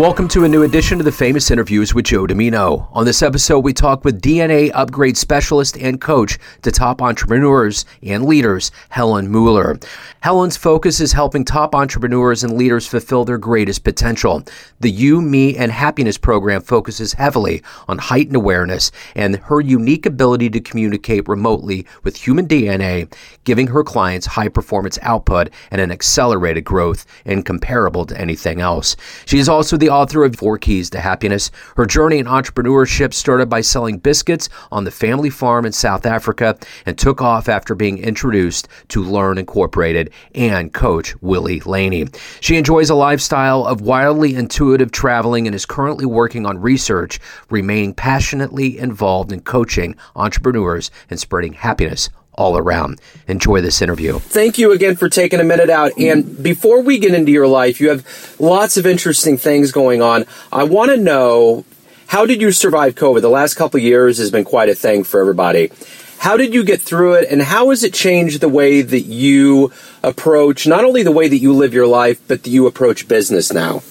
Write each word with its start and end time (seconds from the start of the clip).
Welcome 0.00 0.28
to 0.28 0.44
a 0.44 0.48
new 0.48 0.62
edition 0.62 0.98
of 0.98 1.04
the 1.04 1.12
Famous 1.12 1.50
Interviews 1.50 1.94
with 1.94 2.06
Joe 2.06 2.26
Dimino. 2.26 2.88
On 2.92 3.04
this 3.04 3.20
episode, 3.20 3.58
we 3.58 3.74
talk 3.74 4.02
with 4.02 4.22
DNA 4.22 4.70
upgrade 4.72 5.14
specialist 5.14 5.76
and 5.76 6.00
coach 6.00 6.38
to 6.62 6.72
top 6.72 7.02
entrepreneurs 7.02 7.84
and 8.02 8.24
leaders, 8.24 8.72
Helen 8.88 9.28
Müller. 9.28 9.84
Helen's 10.20 10.56
focus 10.56 11.00
is 11.00 11.12
helping 11.12 11.44
top 11.44 11.74
entrepreneurs 11.74 12.42
and 12.42 12.56
leaders 12.56 12.86
fulfill 12.86 13.26
their 13.26 13.36
greatest 13.36 13.84
potential. 13.84 14.42
The 14.80 14.90
You, 14.90 15.20
Me, 15.20 15.54
and 15.58 15.70
Happiness 15.70 16.16
program 16.16 16.62
focuses 16.62 17.12
heavily 17.12 17.62
on 17.86 17.98
heightened 17.98 18.36
awareness 18.36 18.90
and 19.14 19.36
her 19.36 19.60
unique 19.60 20.06
ability 20.06 20.48
to 20.48 20.60
communicate 20.60 21.28
remotely 21.28 21.84
with 22.04 22.16
human 22.16 22.48
DNA, 22.48 23.12
giving 23.44 23.66
her 23.66 23.84
clients 23.84 24.28
high 24.28 24.48
performance 24.48 24.98
output 25.02 25.50
and 25.70 25.78
an 25.78 25.92
accelerated 25.92 26.64
growth 26.64 27.04
incomparable 27.26 28.06
to 28.06 28.18
anything 28.18 28.62
else. 28.62 28.96
She 29.26 29.38
is 29.38 29.48
also 29.48 29.76
the 29.76 29.89
author 29.90 30.24
of 30.24 30.36
Four 30.36 30.56
Keys 30.56 30.88
to 30.90 31.00
Happiness. 31.00 31.50
Her 31.76 31.84
journey 31.84 32.18
in 32.18 32.26
entrepreneurship 32.26 33.12
started 33.12 33.50
by 33.50 33.60
selling 33.60 33.98
biscuits 33.98 34.48
on 34.72 34.84
the 34.84 34.90
family 34.90 35.28
farm 35.28 35.66
in 35.66 35.72
South 35.72 36.06
Africa 36.06 36.56
and 36.86 36.96
took 36.96 37.20
off 37.20 37.48
after 37.48 37.74
being 37.74 37.98
introduced 37.98 38.68
to 38.88 39.02
LURN 39.02 39.38
Incorporated 39.38 40.10
and 40.34 40.72
coach 40.72 41.14
Willie 41.20 41.60
Laney. 41.60 42.06
She 42.40 42.56
enjoys 42.56 42.88
a 42.88 42.94
lifestyle 42.94 43.66
of 43.66 43.82
wildly 43.82 44.34
intuitive 44.34 44.92
traveling 44.92 45.46
and 45.46 45.54
is 45.54 45.66
currently 45.66 46.06
working 46.06 46.46
on 46.46 46.60
research, 46.60 47.20
remaining 47.50 47.92
passionately 47.92 48.78
involved 48.78 49.32
in 49.32 49.40
coaching 49.40 49.96
entrepreneurs 50.16 50.90
and 51.10 51.20
spreading 51.20 51.52
happiness 51.52 52.08
all 52.34 52.56
around. 52.56 53.00
Enjoy 53.28 53.60
this 53.60 53.82
interview. 53.82 54.18
Thank 54.18 54.58
you 54.58 54.72
again 54.72 54.96
for 54.96 55.08
taking 55.08 55.40
a 55.40 55.44
minute 55.44 55.70
out. 55.70 55.92
And 55.98 56.42
before 56.42 56.82
we 56.82 56.98
get 56.98 57.14
into 57.14 57.32
your 57.32 57.48
life, 57.48 57.80
you 57.80 57.90
have 57.90 58.36
lots 58.38 58.76
of 58.76 58.86
interesting 58.86 59.36
things 59.36 59.72
going 59.72 60.02
on. 60.02 60.24
I 60.52 60.64
want 60.64 60.90
to 60.90 60.96
know 60.96 61.64
how 62.06 62.26
did 62.26 62.40
you 62.40 62.50
survive 62.50 62.96
COVID? 62.96 63.20
The 63.20 63.28
last 63.28 63.54
couple 63.54 63.78
years 63.78 64.18
has 64.18 64.30
been 64.30 64.44
quite 64.44 64.68
a 64.68 64.74
thing 64.74 65.04
for 65.04 65.20
everybody. 65.20 65.70
How 66.18 66.36
did 66.36 66.52
you 66.52 66.64
get 66.64 66.82
through 66.82 67.14
it, 67.14 67.28
and 67.30 67.40
how 67.40 67.70
has 67.70 67.82
it 67.82 67.94
changed 67.94 68.40
the 68.40 68.48
way 68.48 68.82
that 68.82 69.02
you 69.02 69.72
approach 70.02 70.66
not 70.66 70.84
only 70.84 71.02
the 71.02 71.12
way 71.12 71.28
that 71.28 71.38
you 71.38 71.54
live 71.54 71.72
your 71.72 71.86
life, 71.86 72.20
but 72.28 72.42
that 72.42 72.50
you 72.50 72.66
approach 72.66 73.08
business 73.08 73.52
now? 73.52 73.82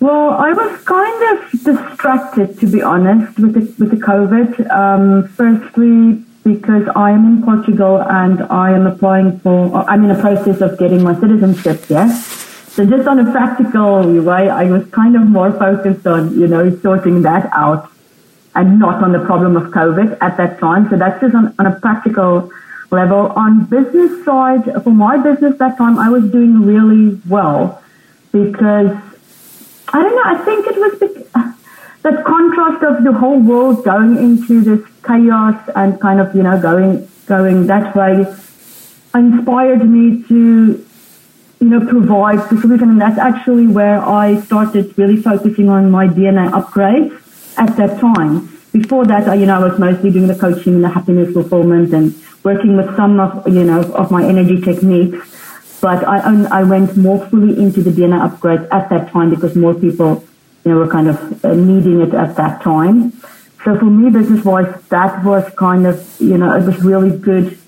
Well, 0.00 0.30
I 0.30 0.52
was 0.52 0.80
kind 0.84 1.38
of 1.38 1.50
distracted, 1.64 2.60
to 2.60 2.66
be 2.68 2.80
honest, 2.80 3.38
with 3.38 3.54
the, 3.54 3.60
with 3.84 3.90
the 3.90 4.06
COVID. 4.06 4.70
Um, 4.70 5.28
firstly, 5.28 6.24
because 6.44 6.88
I 6.94 7.10
am 7.10 7.24
in 7.26 7.42
Portugal 7.42 8.02
and 8.02 8.42
I 8.44 8.72
am 8.72 8.86
applying 8.86 9.38
for, 9.40 9.74
I'm 9.88 10.04
in 10.04 10.10
a 10.10 10.20
process 10.20 10.60
of 10.60 10.78
getting 10.78 11.02
my 11.02 11.18
citizenship, 11.20 11.84
yes. 11.88 12.26
So 12.72 12.86
just 12.86 13.08
on 13.08 13.18
a 13.18 13.30
practical 13.32 14.22
way, 14.22 14.48
I 14.48 14.64
was 14.64 14.86
kind 14.90 15.16
of 15.16 15.22
more 15.22 15.52
focused 15.52 16.06
on, 16.06 16.38
you 16.38 16.46
know, 16.46 16.74
sorting 16.78 17.22
that 17.22 17.50
out 17.52 17.90
and 18.54 18.78
not 18.78 19.02
on 19.02 19.12
the 19.12 19.18
problem 19.20 19.56
of 19.56 19.72
COVID 19.72 20.18
at 20.20 20.36
that 20.36 20.58
time. 20.58 20.88
So 20.88 20.96
that's 20.96 21.20
just 21.20 21.34
on, 21.34 21.54
on 21.58 21.66
a 21.66 21.80
practical 21.80 22.50
level. 22.90 23.32
On 23.36 23.64
business 23.64 24.24
side, 24.24 24.64
for 24.84 24.90
my 24.90 25.16
business 25.16 25.58
that 25.58 25.76
time, 25.76 25.98
I 25.98 26.08
was 26.08 26.30
doing 26.30 26.62
really 26.62 27.20
well 27.28 27.82
because 28.32 28.96
I 29.88 30.02
don't 30.02 30.14
know, 30.14 30.22
I 30.24 30.44
think 30.44 30.66
it 30.66 30.76
was 30.76 30.98
that 32.02 32.24
contrast 32.24 32.84
of 32.84 33.04
the 33.04 33.12
whole 33.12 33.40
world 33.40 33.84
going 33.84 34.16
into 34.16 34.60
this 34.60 34.87
chaos 35.08 35.56
and 35.74 36.00
kind 36.00 36.20
of, 36.20 36.34
you 36.36 36.42
know, 36.42 36.60
going, 36.60 37.08
going 37.26 37.66
that 37.66 37.96
way 37.96 38.26
inspired 39.14 39.88
me 39.88 40.22
to, 40.24 40.86
you 41.60 41.68
know, 41.68 41.80
provide 41.80 42.38
the 42.50 42.60
solution. 42.60 42.90
And 42.90 43.00
that's 43.00 43.18
actually 43.18 43.66
where 43.66 44.00
I 44.00 44.40
started 44.42 44.96
really 44.96 45.16
focusing 45.16 45.68
on 45.68 45.90
my 45.90 46.06
DNA 46.06 46.52
upgrade 46.52 47.12
at 47.56 47.76
that 47.76 47.98
time. 48.00 48.54
Before 48.72 49.04
that, 49.06 49.28
I, 49.28 49.34
you 49.34 49.46
know, 49.46 49.56
I 49.60 49.68
was 49.68 49.78
mostly 49.78 50.10
doing 50.10 50.28
the 50.28 50.38
coaching 50.38 50.74
and 50.74 50.84
the 50.84 50.90
happiness 50.90 51.32
fulfillment 51.32 51.92
and 51.92 52.14
working 52.44 52.76
with 52.76 52.94
some 52.96 53.18
of, 53.18 53.48
you 53.48 53.64
know, 53.64 53.80
of 53.94 54.10
my 54.10 54.24
energy 54.24 54.60
techniques. 54.60 55.18
But 55.80 56.06
I, 56.06 56.18
I 56.50 56.62
went 56.64 56.96
more 56.96 57.24
fully 57.28 57.58
into 57.58 57.82
the 57.82 57.90
DNA 57.90 58.20
upgrade 58.20 58.60
at 58.70 58.90
that 58.90 59.10
time 59.10 59.30
because 59.30 59.56
more 59.56 59.74
people 59.74 60.24
you 60.64 60.72
know, 60.72 60.78
were 60.78 60.88
kind 60.88 61.08
of 61.08 61.44
uh, 61.44 61.54
needing 61.54 62.00
it 62.00 62.14
at 62.14 62.36
that 62.36 62.62
time. 62.62 63.12
So 63.68 63.78
for 63.78 63.84
me, 63.84 64.08
business 64.08 64.42
wise, 64.46 64.74
that 64.88 65.22
was 65.22 65.44
kind 65.58 65.86
of, 65.86 66.02
you 66.18 66.38
know, 66.38 66.56
it 66.56 66.64
was 66.64 66.82
really 66.82 67.14
good 67.14 67.58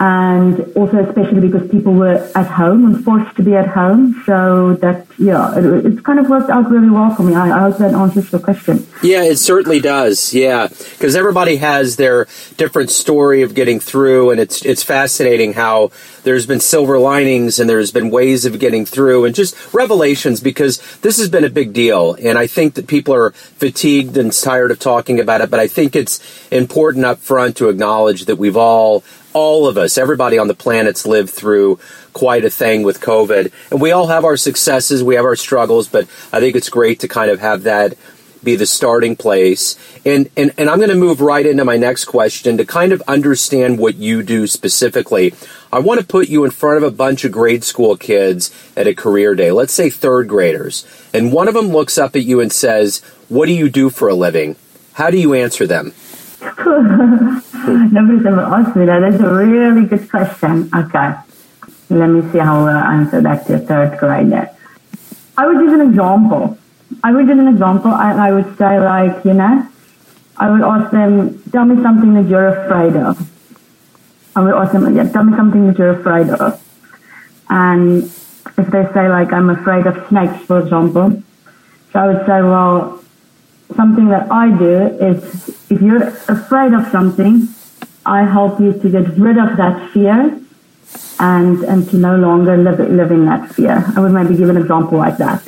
and 0.00 0.60
also 0.76 1.06
especially 1.06 1.46
because 1.46 1.70
people 1.70 1.92
were 1.92 2.26
at 2.34 2.46
home 2.46 2.86
and 2.86 3.04
forced 3.04 3.36
to 3.36 3.42
be 3.42 3.54
at 3.54 3.68
home. 3.68 4.22
So 4.24 4.74
that, 4.76 5.06
yeah, 5.18 5.58
it, 5.58 5.84
it's 5.84 6.00
kind 6.00 6.18
of 6.18 6.28
worked 6.30 6.48
out 6.48 6.70
really 6.70 6.88
well 6.88 7.14
for 7.14 7.22
me. 7.22 7.34
I, 7.34 7.50
I 7.50 7.60
hope 7.60 7.76
that 7.78 7.92
answers 7.92 8.32
your 8.32 8.40
question. 8.40 8.86
Yeah, 9.02 9.24
it 9.24 9.36
certainly 9.36 9.78
does. 9.78 10.32
Yeah, 10.32 10.68
because 10.68 11.14
everybody 11.14 11.56
has 11.56 11.96
their 11.96 12.26
different 12.56 12.88
story 12.88 13.42
of 13.42 13.54
getting 13.54 13.78
through, 13.78 14.30
and 14.30 14.40
it's 14.40 14.64
it's 14.64 14.82
fascinating 14.82 15.52
how 15.52 15.90
there's 16.22 16.46
been 16.46 16.60
silver 16.60 16.98
linings 16.98 17.58
and 17.58 17.68
there's 17.68 17.90
been 17.90 18.10
ways 18.10 18.44
of 18.44 18.58
getting 18.58 18.86
through 18.86 19.24
and 19.24 19.34
just 19.34 19.72
revelations 19.72 20.40
because 20.40 20.78
this 21.00 21.18
has 21.18 21.28
been 21.28 21.44
a 21.44 21.50
big 21.50 21.72
deal. 21.72 22.14
And 22.14 22.38
I 22.38 22.46
think 22.46 22.74
that 22.74 22.86
people 22.86 23.14
are 23.14 23.30
fatigued 23.30 24.16
and 24.16 24.32
tired 24.32 24.70
of 24.70 24.78
talking 24.78 25.20
about 25.20 25.40
it, 25.40 25.50
but 25.50 25.60
I 25.60 25.66
think 25.66 25.94
it's 25.96 26.20
important 26.50 27.04
up 27.04 27.18
front 27.18 27.56
to 27.58 27.68
acknowledge 27.68 28.26
that 28.26 28.36
we've 28.36 28.56
all 28.56 29.02
all 29.32 29.66
of 29.66 29.78
us, 29.78 29.98
everybody 29.98 30.38
on 30.38 30.48
the 30.48 30.54
planet's 30.54 31.06
lived 31.06 31.30
through 31.30 31.78
quite 32.12 32.44
a 32.44 32.50
thing 32.50 32.82
with 32.82 33.00
COVID. 33.00 33.52
And 33.70 33.80
we 33.80 33.92
all 33.92 34.08
have 34.08 34.24
our 34.24 34.36
successes, 34.36 35.02
we 35.02 35.14
have 35.14 35.24
our 35.24 35.36
struggles, 35.36 35.88
but 35.88 36.04
I 36.32 36.40
think 36.40 36.56
it's 36.56 36.68
great 36.68 37.00
to 37.00 37.08
kind 37.08 37.30
of 37.30 37.40
have 37.40 37.62
that 37.64 37.94
be 38.42 38.56
the 38.56 38.66
starting 38.66 39.16
place. 39.16 39.76
And, 40.04 40.30
and, 40.36 40.52
and 40.56 40.70
I'm 40.70 40.78
going 40.78 40.90
to 40.90 40.96
move 40.96 41.20
right 41.20 41.44
into 41.44 41.64
my 41.64 41.76
next 41.76 42.06
question 42.06 42.56
to 42.56 42.64
kind 42.64 42.92
of 42.92 43.02
understand 43.06 43.78
what 43.78 43.96
you 43.96 44.22
do 44.22 44.46
specifically. 44.46 45.34
I 45.72 45.78
want 45.78 46.00
to 46.00 46.06
put 46.06 46.28
you 46.28 46.44
in 46.44 46.50
front 46.50 46.78
of 46.78 46.82
a 46.82 46.94
bunch 46.94 47.24
of 47.24 47.32
grade 47.32 47.64
school 47.64 47.96
kids 47.96 48.50
at 48.76 48.86
a 48.86 48.94
career 48.94 49.34
day, 49.34 49.52
let's 49.52 49.72
say 49.72 49.90
third 49.90 50.28
graders, 50.28 50.86
and 51.12 51.32
one 51.32 51.48
of 51.48 51.54
them 51.54 51.68
looks 51.68 51.98
up 51.98 52.16
at 52.16 52.24
you 52.24 52.40
and 52.40 52.52
says, 52.52 53.02
What 53.28 53.46
do 53.46 53.52
you 53.52 53.68
do 53.68 53.90
for 53.90 54.08
a 54.08 54.14
living? 54.14 54.56
How 54.94 55.10
do 55.10 55.18
you 55.18 55.34
answer 55.34 55.66
them? 55.66 55.92
Nobody's 56.40 58.26
ever 58.26 58.40
asked 58.40 58.76
me 58.76 58.86
that. 58.86 59.00
That's 59.00 59.22
a 59.22 59.34
really 59.34 59.86
good 59.86 60.08
question. 60.08 60.70
Okay. 60.74 61.14
Let 61.90 62.06
me 62.06 62.22
see 62.32 62.38
how 62.38 62.66
I 62.66 62.94
answer 62.94 63.20
that 63.20 63.46
to 63.46 63.54
a 63.54 63.58
third 63.58 63.98
grader. 63.98 64.48
I 65.36 65.46
would 65.46 65.60
use 65.60 65.72
an 65.72 65.80
example. 65.80 66.56
I 67.02 67.12
would 67.12 67.28
use 67.28 67.38
an 67.38 67.48
example. 67.48 67.90
I, 67.92 68.28
I 68.28 68.32
would 68.32 68.56
say, 68.56 68.78
like, 68.80 69.24
you 69.24 69.34
know, 69.34 69.66
I 70.36 70.50
would 70.50 70.62
ask 70.62 70.90
them, 70.92 71.42
tell 71.50 71.64
me 71.64 71.82
something 71.82 72.14
that 72.14 72.26
you're 72.28 72.48
afraid 72.48 72.96
of. 72.96 73.18
I 74.36 74.42
would 74.42 74.54
ask 74.54 74.72
them, 74.72 74.94
yeah, 74.96 75.08
tell 75.10 75.24
me 75.24 75.36
something 75.36 75.66
that 75.66 75.78
you're 75.78 76.00
afraid 76.00 76.30
of. 76.30 76.62
And 77.48 78.04
if 78.04 78.66
they 78.70 78.86
say, 78.94 79.08
like, 79.08 79.32
I'm 79.32 79.50
afraid 79.50 79.86
of 79.86 80.06
snakes, 80.08 80.44
for 80.46 80.60
example, 80.60 81.22
so 81.92 81.98
I 81.98 82.06
would 82.06 82.24
say, 82.24 82.40
well, 82.40 82.99
something 83.76 84.08
that 84.08 84.30
I 84.30 84.50
do 84.50 84.74
is 85.00 85.48
if 85.70 85.80
you're 85.80 86.08
afraid 86.28 86.72
of 86.72 86.88
something, 86.88 87.48
I 88.04 88.24
help 88.24 88.60
you 88.60 88.72
to 88.72 88.88
get 88.88 89.06
rid 89.18 89.38
of 89.38 89.56
that 89.56 89.90
fear 89.90 90.40
and 91.20 91.62
and 91.64 91.88
to 91.90 91.96
no 91.96 92.16
longer 92.16 92.56
live 92.56 92.80
live 92.80 93.10
in 93.10 93.26
that 93.26 93.54
fear. 93.54 93.84
I 93.94 94.00
would 94.00 94.12
maybe 94.12 94.36
give 94.36 94.48
an 94.48 94.56
example 94.56 94.98
like 94.98 95.18
that. 95.18 95.44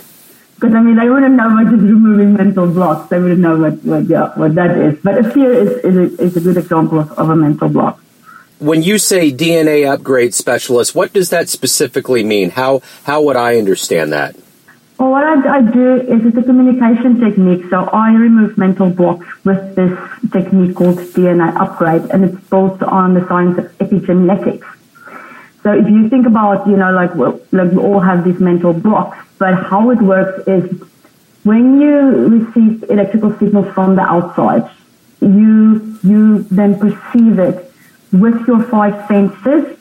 Because 0.55 0.75
I 0.75 0.81
mean, 0.81 0.97
they 0.97 1.09
wouldn't 1.09 1.35
know 1.35 1.49
what 1.49 1.67
is 1.67 1.81
removing 1.81 2.35
mental 2.35 2.69
blocks. 2.69 3.09
They 3.11 3.19
wouldn't 3.19 3.41
know 3.41 3.57
what 3.57 3.83
what, 3.83 4.05
yeah, 4.05 4.33
what 4.37 4.55
that 4.55 4.77
is. 4.79 4.99
But 5.03 5.19
a 5.19 5.31
fear 5.31 5.53
is 5.53 5.71
is 5.85 5.97
a, 5.97 6.23
is 6.23 6.37
a 6.37 6.41
good 6.41 6.57
example 6.57 7.01
of, 7.01 7.11
of 7.13 7.31
a 7.31 7.37
mental 7.37 7.69
block. 7.69 7.99
When 8.59 8.83
you 8.83 8.99
say 8.99 9.33
DNA 9.33 9.93
upgrade 9.93 10.35
specialist, 10.35 10.95
what 10.95 11.13
does 11.13 11.31
that 11.31 11.49
specifically 11.49 12.23
mean? 12.23 12.51
How 12.51 12.83
how 13.05 13.23
would 13.23 13.37
I 13.37 13.57
understand 13.57 14.13
that? 14.13 14.37
Well, 15.03 15.11
what 15.11 15.25
I, 15.25 15.57
I, 15.57 15.63
do 15.63 15.97
is 15.97 16.25
it's 16.25 16.37
a 16.37 16.45
communication 16.45 17.19
technique. 17.19 17.69
So 17.71 17.87
I 17.87 18.13
remove 18.13 18.57
mental 18.57 18.89
blocks 18.89 19.27
with 19.45 19.75
this 19.75 19.99
technique 20.31 20.77
called 20.77 20.99
DNA 20.99 21.57
upgrade, 21.57 22.09
and 22.13 22.25
it's 22.25 22.41
built 22.49 22.81
on 22.85 23.15
the 23.15 23.27
science 23.27 23.59
of 23.59 23.65
epigenetics. 23.79 24.65
So 25.65 25.73
if 25.73 25.89
you 25.89 26.09
think 26.09 26.29
about, 26.29 26.69
you 26.69 26.77
know, 26.77 26.93
like, 26.93 27.13
well, 27.17 27.41
like 27.51 27.73
we 27.73 27.79
all 27.79 27.99
have 27.99 28.23
these 28.23 28.39
mental 28.39 28.73
blocks, 28.73 29.19
but 29.39 29.55
how 29.55 29.91
it 29.91 30.01
works 30.01 30.47
is 30.47 30.71
when 31.43 31.81
you 31.81 31.99
receive 32.37 32.85
electrical 32.89 33.37
signals 33.41 33.75
from 33.75 33.97
the 33.97 34.03
outside, 34.03 34.71
you 35.21 35.99
you 36.05 36.45
then 36.45 36.79
perceive 36.79 37.41
it 37.41 37.73
with 38.13 38.47
your 38.47 38.63
five 38.63 38.95
senses, 39.09 39.77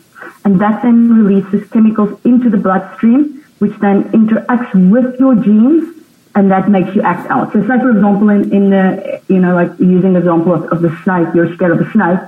and 0.46 0.60
that 0.60 0.82
then 0.82 1.14
releases 1.14 1.70
chemicals 1.70 2.20
into 2.26 2.50
the 2.50 2.58
bloodstream 2.58 3.41
which 3.62 3.78
then 3.80 4.06
interacts 4.06 4.74
with 4.90 5.20
your 5.20 5.36
genes 5.36 5.96
and 6.34 6.50
that 6.50 6.68
makes 6.68 6.96
you 6.96 7.04
act 7.04 7.30
out. 7.30 7.54
So 7.54 7.62
say 7.62 7.78
for 7.78 7.92
example 7.92 8.30
in, 8.30 8.52
in 8.52 8.72
the, 8.72 9.22
you 9.28 9.38
know, 9.38 9.54
like 9.54 9.70
using 9.80 10.14
the 10.14 10.20
example 10.20 10.56
of, 10.56 10.64
of 10.74 10.82
the 10.82 10.90
snake, 11.04 11.28
you're 11.36 11.54
scared 11.54 11.74
of 11.74 11.88
a 11.88 11.92
snake. 11.92 12.20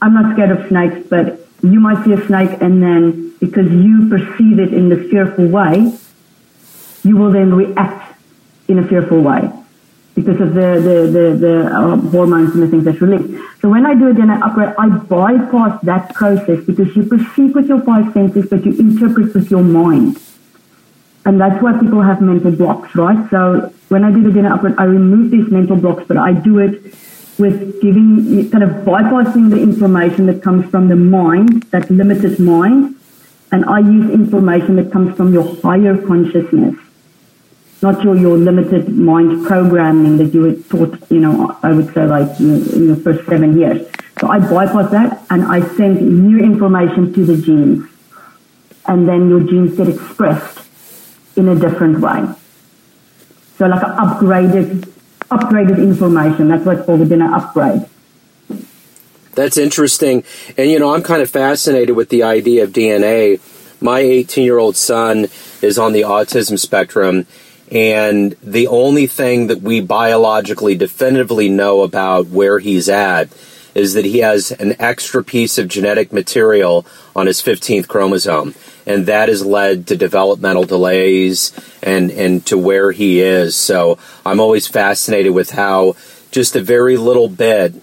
I'm 0.00 0.14
not 0.14 0.34
scared 0.34 0.52
of 0.52 0.68
snakes, 0.68 1.08
but 1.10 1.40
you 1.60 1.80
might 1.80 2.04
see 2.04 2.12
a 2.12 2.24
snake 2.26 2.50
and 2.60 2.80
then 2.80 3.34
because 3.40 3.68
you 3.68 4.08
perceive 4.08 4.60
it 4.60 4.72
in 4.72 4.88
the 4.88 5.08
fearful 5.10 5.48
way, 5.48 5.92
you 7.02 7.16
will 7.16 7.32
then 7.32 7.52
react 7.52 8.16
in 8.68 8.78
a 8.78 8.86
fearful 8.86 9.22
way 9.22 9.50
because 10.14 10.40
of 10.40 10.54
the, 10.54 10.80
the, 10.86 10.96
the, 11.10 11.36
the 11.36 11.66
uh, 11.66 11.96
hormones 12.10 12.54
and 12.54 12.62
the 12.62 12.68
things 12.68 12.84
that's 12.84 13.00
released. 13.00 13.42
So 13.60 13.68
when 13.68 13.84
I 13.86 13.94
do 13.94 14.08
a 14.08 14.14
DNA 14.14 14.40
upgrade, 14.40 14.72
I 14.78 14.88
bypass 14.88 15.82
that 15.82 16.14
process 16.14 16.64
because 16.64 16.94
you 16.94 17.02
perceive 17.02 17.56
with 17.56 17.66
your 17.66 17.80
five 17.82 18.12
senses, 18.12 18.46
but 18.48 18.64
you 18.64 18.72
interpret 18.78 19.34
with 19.34 19.50
your 19.50 19.64
mind. 19.64 20.20
And 21.26 21.40
that's 21.40 21.60
why 21.60 21.72
people 21.76 22.02
have 22.02 22.20
mental 22.20 22.52
blocks, 22.52 22.94
right? 22.94 23.28
So 23.30 23.72
when 23.88 24.04
I 24.04 24.12
do 24.12 24.22
the 24.22 24.30
DNA 24.30 24.52
upgrade, 24.52 24.76
I 24.78 24.84
remove 24.84 25.32
these 25.32 25.50
mental 25.50 25.74
blocks, 25.74 26.04
but 26.06 26.16
I 26.16 26.32
do 26.32 26.60
it 26.60 26.94
with 27.36 27.82
giving, 27.82 28.48
kind 28.50 28.62
of 28.62 28.70
bypassing 28.86 29.50
the 29.50 29.60
information 29.60 30.26
that 30.26 30.40
comes 30.40 30.70
from 30.70 30.86
the 30.86 30.94
mind, 30.94 31.64
that 31.72 31.90
limited 31.90 32.38
mind, 32.38 32.94
and 33.50 33.64
I 33.64 33.80
use 33.80 34.08
information 34.08 34.76
that 34.76 34.92
comes 34.92 35.16
from 35.16 35.32
your 35.32 35.56
higher 35.62 36.00
consciousness, 36.06 36.76
not 37.82 38.04
your, 38.04 38.16
your 38.16 38.38
limited 38.38 38.88
mind 38.88 39.46
programming 39.46 40.18
that 40.18 40.32
you 40.32 40.42
were 40.42 40.54
taught, 40.54 41.10
you 41.10 41.18
know, 41.18 41.58
I 41.64 41.72
would 41.72 41.92
say 41.92 42.06
like 42.06 42.38
in 42.38 42.86
the 42.86 42.96
first 43.02 43.28
seven 43.28 43.58
years. 43.58 43.84
So 44.20 44.28
I 44.28 44.38
bypass 44.38 44.92
that 44.92 45.26
and 45.30 45.44
I 45.44 45.60
send 45.76 46.00
new 46.00 46.38
information 46.38 47.12
to 47.14 47.24
the 47.24 47.36
genes. 47.36 47.88
And 48.86 49.08
then 49.08 49.28
your 49.28 49.40
genes 49.40 49.76
get 49.76 49.88
expressed 49.88 50.65
in 51.36 51.48
a 51.48 51.54
different 51.54 52.00
way. 52.00 52.34
So 53.58 53.66
like 53.66 53.82
an 53.82 53.96
upgraded, 53.96 54.92
upgraded 55.30 55.78
information. 55.78 56.48
That's 56.48 56.64
what's 56.64 56.84
called 56.84 57.00
a 57.00 57.06
DNA 57.06 57.32
upgrade. 57.32 57.88
That's 59.34 59.58
interesting. 59.58 60.24
And, 60.56 60.70
you 60.70 60.78
know, 60.78 60.94
I'm 60.94 61.02
kind 61.02 61.22
of 61.22 61.30
fascinated 61.30 61.94
with 61.94 62.08
the 62.08 62.22
idea 62.22 62.64
of 62.64 62.72
DNA. 62.72 63.40
My 63.80 64.00
18 64.00 64.44
year 64.44 64.58
old 64.58 64.76
son 64.76 65.26
is 65.60 65.78
on 65.78 65.92
the 65.92 66.02
autism 66.02 66.58
spectrum, 66.58 67.26
and 67.70 68.34
the 68.42 68.66
only 68.68 69.06
thing 69.06 69.48
that 69.48 69.60
we 69.60 69.80
biologically 69.80 70.74
definitively 70.74 71.48
know 71.50 71.82
about 71.82 72.28
where 72.28 72.58
he's 72.58 72.88
at 72.88 73.28
is 73.76 73.92
that 73.92 74.06
he 74.06 74.18
has 74.18 74.50
an 74.52 74.74
extra 74.80 75.22
piece 75.22 75.58
of 75.58 75.68
genetic 75.68 76.12
material 76.12 76.86
on 77.14 77.26
his 77.26 77.42
15th 77.42 77.86
chromosome. 77.86 78.54
And 78.86 79.04
that 79.06 79.28
has 79.28 79.44
led 79.44 79.86
to 79.88 79.96
developmental 79.96 80.64
delays 80.64 81.52
and, 81.82 82.10
and 82.10 82.44
to 82.46 82.56
where 82.56 82.92
he 82.92 83.20
is. 83.20 83.54
So 83.54 83.98
I'm 84.24 84.40
always 84.40 84.66
fascinated 84.66 85.34
with 85.34 85.50
how 85.50 85.94
just 86.30 86.56
a 86.56 86.62
very 86.62 86.96
little 86.96 87.28
bit 87.28 87.74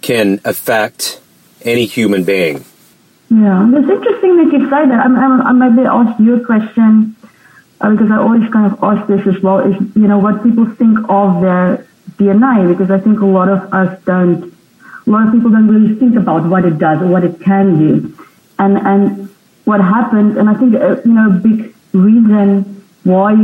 can 0.00 0.40
affect 0.44 1.20
any 1.62 1.84
human 1.84 2.24
being. 2.24 2.64
Yeah, 3.28 3.68
it's 3.74 3.90
interesting 3.90 4.36
that 4.38 4.52
you 4.52 4.70
say 4.70 4.86
that. 4.88 5.00
I'm, 5.04 5.16
I'm, 5.16 5.42
I 5.42 5.68
maybe 5.68 5.86
ask 5.86 6.18
you 6.18 6.36
a 6.36 6.44
question 6.44 7.16
uh, 7.80 7.90
because 7.90 8.10
I 8.10 8.16
always 8.16 8.48
kind 8.50 8.72
of 8.72 8.82
ask 8.82 9.06
this 9.06 9.26
as 9.26 9.42
well. 9.42 9.60
Is 9.60 9.74
you 9.96 10.06
know 10.06 10.18
what 10.18 10.42
people 10.42 10.66
think 10.66 10.98
of 11.08 11.42
their 11.42 11.86
DNA 12.16 12.68
because 12.68 12.90
I 12.90 13.00
think 13.00 13.20
a 13.20 13.26
lot 13.26 13.48
of 13.48 13.72
us 13.72 14.00
don't. 14.04 14.53
A 15.06 15.10
lot 15.10 15.26
of 15.26 15.32
people 15.32 15.50
don't 15.50 15.68
really 15.68 15.94
think 15.96 16.16
about 16.16 16.44
what 16.48 16.64
it 16.64 16.78
does 16.78 17.02
or 17.02 17.08
what 17.08 17.24
it 17.24 17.40
can 17.40 17.78
do, 17.78 18.16
and 18.58 18.78
and 18.78 19.28
what 19.64 19.80
happens. 19.80 20.36
And 20.36 20.48
I 20.48 20.54
think 20.54 20.74
uh, 20.74 20.96
you 21.04 21.12
know 21.12 21.30
a 21.30 21.38
big 21.48 21.74
reason 21.92 22.82
why 23.04 23.34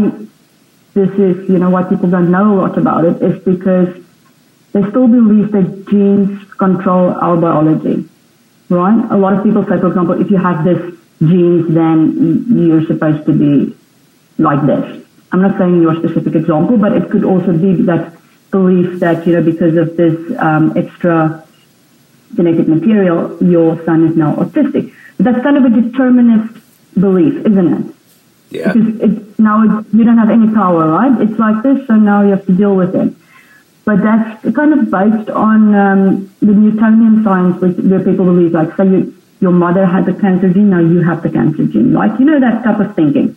this 0.94 1.10
is 1.10 1.48
you 1.48 1.58
know 1.58 1.70
why 1.70 1.82
people 1.84 2.08
don't 2.08 2.30
know 2.30 2.54
a 2.54 2.56
lot 2.62 2.78
about 2.78 3.04
it 3.04 3.20
is 3.22 3.42
because 3.44 3.88
they 4.72 4.82
still 4.88 5.08
believe 5.08 5.52
that 5.52 5.86
genes 5.88 6.44
control 6.54 7.14
our 7.20 7.36
biology, 7.36 8.08
right? 8.68 9.04
A 9.10 9.16
lot 9.16 9.34
of 9.34 9.42
people 9.42 9.62
say, 9.64 9.78
for 9.80 9.88
example, 9.88 10.20
if 10.20 10.30
you 10.30 10.36
have 10.36 10.64
this 10.64 10.94
genes, 11.20 11.74
then 11.74 12.46
you're 12.48 12.86
supposed 12.86 13.26
to 13.26 13.32
be 13.32 13.76
like 14.38 14.64
this. 14.66 15.04
I'm 15.32 15.42
not 15.42 15.58
saying 15.58 15.82
your 15.82 15.94
specific 15.96 16.34
example, 16.34 16.76
but 16.76 16.92
it 16.92 17.10
could 17.10 17.24
also 17.24 17.52
be 17.52 17.82
that 17.82 18.14
belief 18.50 18.98
that, 19.00 19.26
you 19.26 19.34
know, 19.34 19.42
because 19.42 19.76
of 19.76 19.96
this 19.96 20.16
um, 20.38 20.76
extra 20.76 21.46
genetic 22.34 22.68
material, 22.68 23.36
your 23.42 23.82
son 23.84 24.06
is 24.06 24.16
now 24.16 24.34
autistic. 24.36 24.94
That's 25.18 25.42
kind 25.42 25.56
of 25.56 25.64
a 25.64 25.70
determinist 25.70 26.60
belief, 26.98 27.34
isn't 27.46 27.72
it? 27.74 27.94
Yeah. 28.50 28.72
Because 28.72 29.00
it, 29.00 29.38
now 29.38 29.62
it, 29.62 29.86
you 29.92 30.04
don't 30.04 30.18
have 30.18 30.30
any 30.30 30.52
power, 30.52 30.88
right? 30.88 31.20
It's 31.20 31.38
like 31.38 31.62
this, 31.62 31.86
so 31.86 31.94
now 31.96 32.22
you 32.22 32.30
have 32.30 32.46
to 32.46 32.52
deal 32.52 32.74
with 32.74 32.94
it. 32.94 33.14
But 33.84 34.02
that's 34.02 34.54
kind 34.54 34.72
of 34.72 34.90
based 34.90 35.30
on 35.30 35.74
um, 35.74 36.34
the 36.40 36.52
Newtonian 36.52 37.24
science, 37.24 37.60
which, 37.60 37.76
where 37.78 38.00
people 38.00 38.24
believe, 38.24 38.52
like, 38.52 38.76
say 38.76 38.86
you, 38.86 39.14
your 39.40 39.52
mother 39.52 39.86
had 39.86 40.04
the 40.06 40.12
cancer 40.12 40.52
gene, 40.52 40.70
now 40.70 40.80
you 40.80 41.00
have 41.02 41.22
the 41.22 41.30
cancer 41.30 41.64
gene. 41.66 41.92
Like, 41.92 42.18
you 42.18 42.26
know, 42.26 42.40
that 42.40 42.62
type 42.62 42.78
of 42.78 42.94
thinking. 42.94 43.36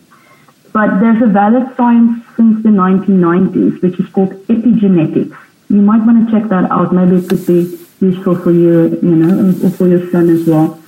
But 0.72 1.00
there's 1.00 1.22
a 1.22 1.26
valid 1.26 1.74
science 1.76 2.24
since 2.36 2.62
the 2.62 2.68
1990s, 2.68 3.80
which 3.80 3.98
is 4.00 4.08
called 4.10 4.32
epigenetics. 4.48 5.36
You 5.70 5.80
might 5.80 6.04
want 6.04 6.28
to 6.28 6.32
check 6.32 6.48
that 6.50 6.70
out. 6.70 6.92
Maybe 6.92 7.16
it 7.16 7.28
could 7.28 7.46
be 7.46 7.83
useful 8.00 8.36
for 8.36 8.52
you, 8.52 8.98
you 9.02 9.16
know, 9.16 9.66
or 9.66 9.70
for 9.70 9.88
your 9.88 10.10
son 10.10 10.28
as 10.30 10.46
well. 10.46 10.80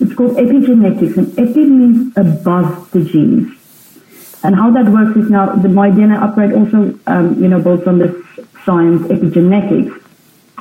It's 0.00 0.14
called 0.14 0.36
epigenetics, 0.36 1.16
and 1.16 1.38
epi 1.38 1.64
means 1.64 2.16
above 2.16 2.90
the 2.90 3.04
genes. 3.04 3.56
And 4.42 4.56
how 4.56 4.70
that 4.72 4.88
works 4.90 5.16
is 5.16 5.30
now 5.30 5.54
the 5.54 5.68
My 5.68 5.90
DNA 5.90 6.20
upgrade 6.20 6.52
also, 6.52 6.98
um, 7.06 7.40
you 7.40 7.48
know, 7.48 7.60
builds 7.60 7.86
on 7.86 7.98
this 7.98 8.14
science, 8.64 9.02
epigenetics, 9.02 10.02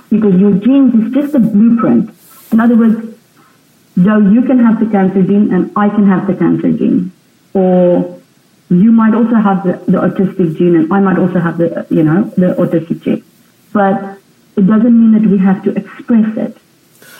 because 0.09 0.35
your 0.35 0.53
genes 0.53 0.93
is 0.93 1.13
just 1.13 1.33
a 1.33 1.39
blueprint. 1.39 2.13
In 2.51 2.59
other 2.59 2.75
words, 2.75 3.17
Joe, 3.99 4.19
you 4.19 4.43
can 4.43 4.59
have 4.59 4.79
the 4.79 4.85
cancer 4.85 5.23
gene 5.23 5.53
and 5.53 5.71
I 5.75 5.89
can 5.89 6.07
have 6.07 6.27
the 6.27 6.35
cancer 6.35 6.71
gene. 6.71 7.11
Or 7.53 8.21
you 8.69 8.91
might 8.91 9.13
also 9.13 9.35
have 9.35 9.63
the, 9.63 9.73
the 9.91 9.97
autistic 9.97 10.57
gene 10.57 10.75
and 10.75 10.93
I 10.93 10.99
might 10.99 11.17
also 11.17 11.39
have 11.39 11.57
the, 11.57 11.85
you 11.89 12.03
know, 12.03 12.23
the 12.37 12.53
autistic 12.55 13.01
gene. 13.01 13.23
But 13.73 14.20
it 14.57 14.67
doesn't 14.67 14.83
mean 14.83 15.21
that 15.21 15.29
we 15.29 15.37
have 15.39 15.63
to 15.63 15.71
express 15.75 16.37
it. 16.37 16.57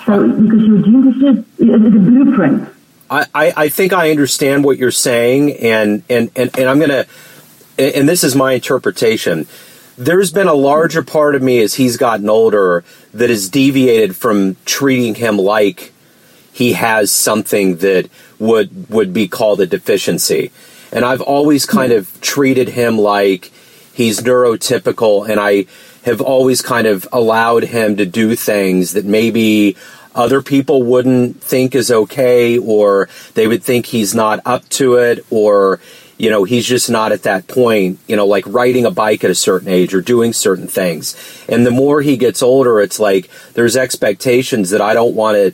So, 0.05 0.27
because 0.27 0.61
your 0.63 0.81
gene 0.81 1.07
is 1.07 1.45
it's 1.59 1.95
a 1.95 1.99
blueprint. 1.99 2.69
I, 3.09 3.25
I 3.35 3.69
think 3.69 3.91
I 3.91 4.09
understand 4.09 4.63
what 4.63 4.77
you're 4.77 4.89
saying, 4.89 5.57
and, 5.57 6.01
and, 6.09 6.31
and, 6.35 6.57
and 6.57 6.69
I'm 6.69 6.79
going 6.79 6.89
to, 6.89 7.07
and 7.77 8.07
this 8.07 8.23
is 8.23 8.37
my 8.37 8.53
interpretation 8.53 9.47
there's 9.97 10.31
been 10.31 10.47
a 10.47 10.53
larger 10.53 11.03
part 11.03 11.35
of 11.35 11.41
me 11.43 11.59
as 11.59 11.75
he's 11.75 11.97
gotten 11.97 12.29
older 12.29 12.83
that 13.13 13.29
has 13.29 13.49
deviated 13.49 14.15
from 14.15 14.55
treating 14.65 15.15
him 15.15 15.37
like 15.37 15.93
he 16.51 16.73
has 16.73 17.11
something 17.11 17.77
that 17.77 18.09
would 18.39 18.89
would 18.89 19.13
be 19.13 19.27
called 19.27 19.61
a 19.61 19.67
deficiency. 19.67 20.51
And 20.91 21.05
I've 21.05 21.21
always 21.21 21.65
kind 21.65 21.91
of 21.91 22.19
treated 22.21 22.69
him 22.69 22.97
like 22.97 23.51
he's 23.93 24.21
neurotypical 24.21 25.29
and 25.29 25.39
I 25.39 25.65
have 26.03 26.21
always 26.21 26.61
kind 26.61 26.87
of 26.87 27.07
allowed 27.11 27.63
him 27.63 27.97
to 27.97 28.05
do 28.05 28.35
things 28.35 28.93
that 28.93 29.05
maybe 29.05 29.75
other 30.13 30.41
people 30.41 30.83
wouldn't 30.83 31.41
think 31.41 31.73
is 31.73 31.91
okay 31.91 32.57
or 32.57 33.07
they 33.33 33.47
would 33.47 33.63
think 33.63 33.87
he's 33.87 34.13
not 34.13 34.39
up 34.45 34.67
to 34.69 34.95
it 34.95 35.25
or 35.29 35.79
you 36.21 36.29
know, 36.29 36.43
he's 36.43 36.67
just 36.67 36.87
not 36.87 37.11
at 37.11 37.23
that 37.23 37.47
point, 37.47 37.97
you 38.07 38.15
know, 38.15 38.27
like 38.27 38.43
riding 38.45 38.85
a 38.85 38.91
bike 38.91 39.23
at 39.23 39.31
a 39.31 39.35
certain 39.35 39.67
age 39.67 39.91
or 39.91 40.01
doing 40.01 40.33
certain 40.33 40.67
things. 40.67 41.15
And 41.49 41.65
the 41.65 41.71
more 41.71 42.03
he 42.03 42.15
gets 42.15 42.43
older, 42.43 42.79
it's 42.79 42.99
like 42.99 43.27
there's 43.53 43.75
expectations 43.75 44.69
that 44.69 44.81
I 44.81 44.93
don't 44.93 45.15
want 45.15 45.35
to, 45.37 45.53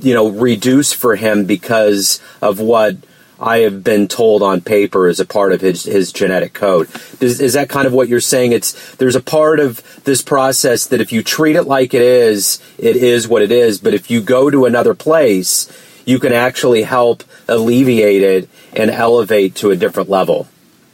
you 0.00 0.12
know, 0.12 0.26
reduce 0.26 0.92
for 0.92 1.14
him 1.14 1.44
because 1.44 2.20
of 2.42 2.58
what 2.58 2.96
I 3.40 3.58
have 3.60 3.82
been 3.82 4.06
told 4.06 4.42
on 4.42 4.60
paper 4.60 5.08
as 5.08 5.18
a 5.18 5.24
part 5.24 5.52
of 5.52 5.62
his, 5.62 5.84
his 5.84 6.12
genetic 6.12 6.52
code. 6.52 6.88
Is, 7.20 7.40
is 7.40 7.54
that 7.54 7.70
kind 7.70 7.86
of 7.86 7.92
what 7.92 8.08
you're 8.08 8.20
saying? 8.20 8.52
It's 8.52 8.94
there's 8.96 9.16
a 9.16 9.22
part 9.22 9.60
of 9.60 9.82
this 10.04 10.20
process 10.20 10.86
that 10.88 11.00
if 11.00 11.10
you 11.10 11.22
treat 11.22 11.56
it 11.56 11.64
like 11.64 11.94
it 11.94 12.02
is, 12.02 12.60
it 12.76 12.96
is 12.96 13.26
what 13.26 13.40
it 13.42 13.50
is. 13.50 13.80
But 13.80 13.94
if 13.94 14.10
you 14.10 14.20
go 14.20 14.50
to 14.50 14.66
another 14.66 14.94
place, 14.94 15.72
you 16.04 16.18
can 16.18 16.32
actually 16.32 16.82
help 16.82 17.24
alleviate 17.48 18.22
it 18.22 18.48
and 18.74 18.90
elevate 18.90 19.54
to 19.56 19.70
a 19.70 19.76
different 19.76 20.10
level. 20.10 20.46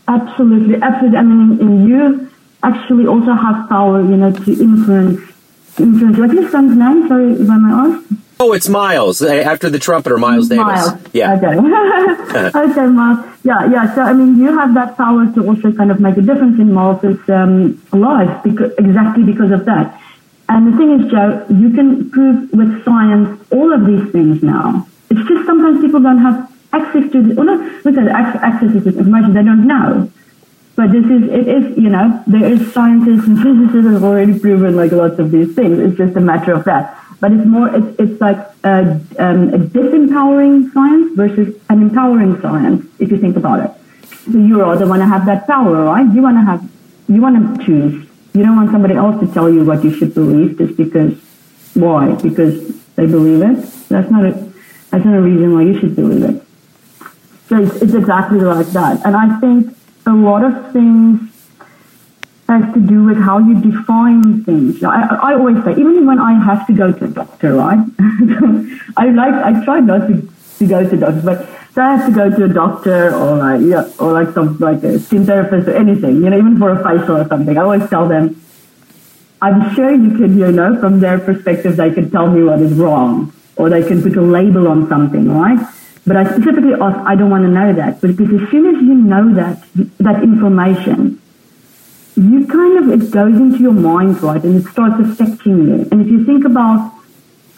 Absolutely, 0.07 0.81
absolutely. 0.81 1.19
I 1.19 1.23
mean, 1.23 1.89
you 1.89 2.31
actually 2.63 3.07
also 3.07 3.33
have 3.33 3.69
power, 3.69 4.01
you 4.01 4.17
know, 4.17 4.31
to 4.33 4.53
influence. 4.53 5.21
influence. 5.79 6.19
What's 6.19 6.33
your 6.33 6.51
son's 6.51 6.77
name? 6.77 7.09
Sorry, 7.09 7.33
if 7.33 7.51
I 7.51 7.59
may 7.59 7.73
ask. 7.73 8.26
Oh, 8.39 8.53
it's 8.53 8.69
Miles. 8.69 9.23
Eh, 9.23 9.43
after 9.43 9.71
the 9.71 9.79
trumpeter, 9.79 10.19
Miles, 10.19 10.51
Miles. 10.51 10.93
Davis. 10.93 11.15
Yeah. 11.15 11.35
Okay. 11.35 12.59
okay, 12.59 12.87
Miles. 12.87 13.25
Yeah, 13.45 13.71
yeah. 13.71 13.95
So, 13.95 14.03
I 14.03 14.13
mean, 14.13 14.37
you 14.37 14.57
have 14.59 14.75
that 14.75 14.97
power 14.97 15.25
to 15.35 15.47
also 15.47 15.73
kind 15.73 15.91
of 15.91 16.01
make 16.01 16.19
a 16.19 16.23
difference 16.23 16.61
in 16.61 16.73
Miles's 16.73 17.19
um, 17.31 17.81
life 17.93 18.43
because, 18.43 18.73
exactly 18.79 19.25
because 19.25 19.53
of 19.53 19.65
that. 19.65 20.01
And 20.49 20.73
the 20.73 20.77
thing 20.77 21.01
is, 21.01 21.11
Joe, 21.11 21.47
you 21.49 21.71
can 21.71 22.11
prove 22.11 22.53
with 22.53 22.85
science 22.85 23.41
all 23.51 23.73
of 23.73 23.87
these 23.87 24.13
things 24.13 24.43
now. 24.43 24.87
It's 25.09 25.27
just 25.29 25.47
sometimes 25.47 25.81
people 25.81 26.01
don't 26.01 26.19
have 26.19 26.53
access 26.73 27.11
to, 27.13 27.35
well, 27.35 27.47
not, 27.47 27.85
look 27.85 27.97
at 27.97 28.09
access 28.09 28.73
to 28.73 28.81
this 28.81 28.97
information, 28.97 29.33
they 29.33 29.43
don't 29.43 29.67
know. 29.67 30.11
But 30.77 30.93
this 30.93 31.07
is, 31.07 31.23
it 31.31 31.49
is, 31.49 31.79
you 31.79 31.89
know, 31.89 32.23
there 32.27 32.53
is 32.53 32.73
scientists 32.75 33.27
and 33.27 33.39
physicists 33.41 33.91
have 33.91 34.05
already 34.05 34.39
proven 34.39 34.77
like 34.77 34.93
lots 34.93 35.19
of 35.19 35.31
these 35.31 35.55
things. 35.55 35.79
It's 35.79 35.97
just 35.97 36.17
a 36.17 36.21
matter 36.21 36.53
of 36.53 36.65
that. 36.65 37.03
But 37.21 37.33
it's 37.33 37.47
more, 37.47 37.75
it's, 37.75 37.99
it's 37.99 38.21
like 38.21 38.39
a, 38.65 39.01
um, 39.19 39.55
a 39.55 39.59
disempowering 39.59 40.73
science 40.73 41.17
versus 41.17 41.57
an 41.71 41.83
empowering 41.83 42.41
science, 42.43 42.87
if 42.99 43.11
you 43.11 43.19
think 43.19 43.37
about 43.37 43.65
it. 43.65 43.71
So 44.31 44.39
you 44.39 44.61
rather 44.61 44.87
want 44.87 45.01
to 45.01 45.07
have 45.07 45.25
that 45.27 45.47
power, 45.47 45.85
right? 45.85 46.07
You 46.15 46.23
want 46.23 46.37
to 46.37 46.43
have 46.43 46.69
you 47.09 47.21
want 47.21 47.59
to 47.59 47.65
choose. 47.65 48.09
You 48.35 48.43
don't 48.43 48.57
want 48.57 48.71
somebody 48.71 48.95
else 48.95 49.21
to 49.21 49.33
tell 49.33 49.49
you 49.49 49.65
what 49.65 49.85
you 49.85 49.95
should 49.95 50.15
believe 50.15 50.59
just 50.59 50.77
because, 50.77 51.15
why? 51.75 52.13
Because 52.15 52.77
they 52.97 53.07
believe 53.07 53.43
it. 53.43 53.65
That's 53.89 54.11
not 54.11 54.25
a, 54.27 54.33
that's 54.91 55.05
not 55.05 55.15
a 55.15 55.23
reason 55.23 55.55
why 55.55 55.63
you 55.63 55.79
should 55.79 55.95
believe 55.95 56.23
it. 56.23 56.43
So 57.49 57.63
it's, 57.63 57.77
it's 57.77 57.95
exactly 57.95 58.41
like 58.41 58.67
that. 58.69 59.07
And 59.07 59.17
I 59.17 59.39
think 59.39 59.77
a 60.05 60.13
lot 60.13 60.45
of 60.45 60.73
things 60.73 61.31
has 62.49 62.75
to 62.75 62.81
do 62.81 63.05
with 63.05 63.19
how 63.19 63.39
you 63.39 63.61
define 63.61 64.45
things. 64.45 64.83
I, 64.83 65.07
I 65.23 65.35
always 65.35 65.63
say, 65.65 65.73
even 65.73 66.07
when 66.07 66.19
I 66.19 66.33
have 66.45 66.67
to 66.69 66.73
go 66.73 66.93
to 66.93 67.05
a 67.05 67.09
doctor, 67.09 67.55
right? 67.55 67.79
I 68.97 69.11
like, 69.11 69.35
I 69.35 69.65
try 69.65 69.81
not 69.81 70.07
to, 70.07 70.29
to 70.59 70.67
go 70.67 70.89
to 70.89 70.97
doctors, 70.97 71.25
but 71.25 71.49
so 71.75 71.83
I 71.83 71.97
have 71.97 72.07
to 72.07 72.13
go 72.15 72.31
to 72.31 72.45
a 72.45 72.49
doctor 72.49 73.15
or 73.15 73.37
like, 73.37 73.61
yeah, 73.63 73.91
or 73.99 74.13
like 74.13 74.33
some, 74.33 74.59
like 74.59 74.83
a 74.85 74.99
skin 74.99 75.27
therapist 75.27 75.69
or 75.69 75.77
anything, 75.77 76.23
you 76.23 76.31
know, 76.31 76.39
even 76.39 76.59
for 76.59 76.71
a 76.71 76.83
facial 76.83 77.17
or 77.17 77.29
something. 77.29 77.59
I 77.59 77.63
always 77.63 77.89
tell 77.91 78.09
them, 78.09 78.41
I'm 79.43 79.75
sure 79.75 79.91
you 79.91 80.17
can, 80.17 80.39
you 80.39 80.51
know, 80.53 80.81
from 80.81 81.01
their 81.01 81.19
perspective, 81.19 81.77
they 81.77 81.91
can 81.91 82.11
tell 82.11 82.31
me 82.31 82.43
what 82.43 82.61
is 82.63 82.73
wrong 82.73 83.33
or 83.57 83.69
they 83.69 83.83
can 83.83 84.03
put 84.03 84.17
a 84.17 84.23
label 84.23 84.69
on 84.69 84.89
something, 84.89 85.29
right? 85.29 85.59
But 86.07 86.17
I 86.17 86.25
specifically 86.25 86.75
ask, 86.81 86.97
I 87.07 87.17
don't 87.17 87.31
want 87.31 87.45
to 87.45 87.51
know 87.51 87.73
that. 87.73 88.01
But 88.01 88.17
because 88.17 88.41
as 88.43 88.51
soon 88.51 88.75
as 88.75 88.81
you 88.81 88.95
know 88.95 89.35
that, 89.35 89.63
that 89.99 90.23
information, 90.23 91.21
you 92.17 92.47
kind 92.47 92.79
of, 92.79 93.03
it 93.03 93.11
goes 93.11 93.37
into 93.37 93.59
your 93.59 93.73
mind, 93.73 94.23
right? 94.23 94.43
And 94.43 94.65
it 94.65 94.71
starts 94.71 94.99
affecting 95.01 95.69
you. 95.69 95.89
And 95.91 96.01
if 96.01 96.09
you 96.09 96.25
think 96.25 96.45
about 96.45 96.95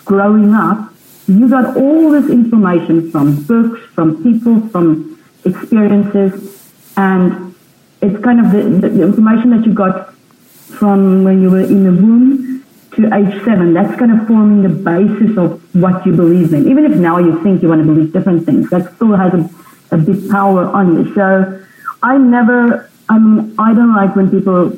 growing 0.05 0.53
up, 0.53 0.93
you 1.29 1.49
got 1.49 1.77
all 1.77 2.11
this 2.11 2.29
information 2.29 3.11
from 3.11 3.45
books, 3.45 3.81
from 3.95 4.23
people, 4.23 4.69
from 4.71 5.23
experiences, 5.45 6.73
and 6.97 7.55
it's 8.01 8.23
kind 8.25 8.41
of 8.41 8.51
the, 8.51 8.89
the, 8.89 9.03
information 9.03 9.51
that 9.51 9.67
you 9.67 9.73
got 9.73 10.15
from 10.15 11.25
when 11.25 11.43
you 11.43 11.51
were 11.51 11.61
in 11.61 11.85
the 11.85 11.93
womb 11.93 12.65
to 12.97 13.15
age 13.15 13.45
seven. 13.45 13.75
That's 13.75 13.97
kind 13.99 14.19
of 14.19 14.27
forming 14.27 14.63
the 14.63 14.71
basis 14.71 15.37
of 15.37 15.63
what 15.75 16.05
you 16.07 16.13
believe 16.13 16.53
in. 16.53 16.69
Even 16.69 16.85
if 16.85 16.97
now 16.97 17.19
you 17.19 17.43
think 17.43 17.63
you 17.63 17.69
want 17.69 17.83
to 17.83 17.87
believe 17.87 18.13
different 18.13 18.47
things, 18.47 18.71
that 18.71 18.95
still 18.97 19.15
has 19.15 19.35
a, 19.35 19.51
a 19.93 19.99
big 19.99 20.31
power 20.31 20.65
on 20.65 20.97
you. 20.97 21.15
So 21.15 21.63
I 22.03 22.17
never 22.19 22.88
I 23.09 23.19
mean, 23.19 23.55
I 23.59 23.75
don't 23.75 23.95
like 23.95 24.15
when 24.17 24.31
people 24.31 24.73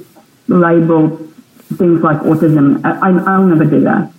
label 0.49 1.16
things 1.76 2.02
like 2.02 2.18
autism. 2.18 2.84
I, 2.84 3.10
will 3.10 3.46
never 3.46 3.64
do 3.64 3.80
that. 3.80 4.12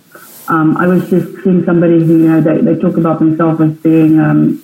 Um, 0.48 0.76
I 0.76 0.86
was 0.86 1.08
just 1.08 1.44
seeing 1.44 1.64
somebody 1.64 2.04
who, 2.04 2.18
you 2.18 2.28
know, 2.28 2.40
they, 2.40 2.60
they 2.60 2.80
talk 2.80 2.96
about 2.96 3.18
themselves 3.20 3.60
as 3.60 3.72
being, 3.78 4.18
um, 4.18 4.62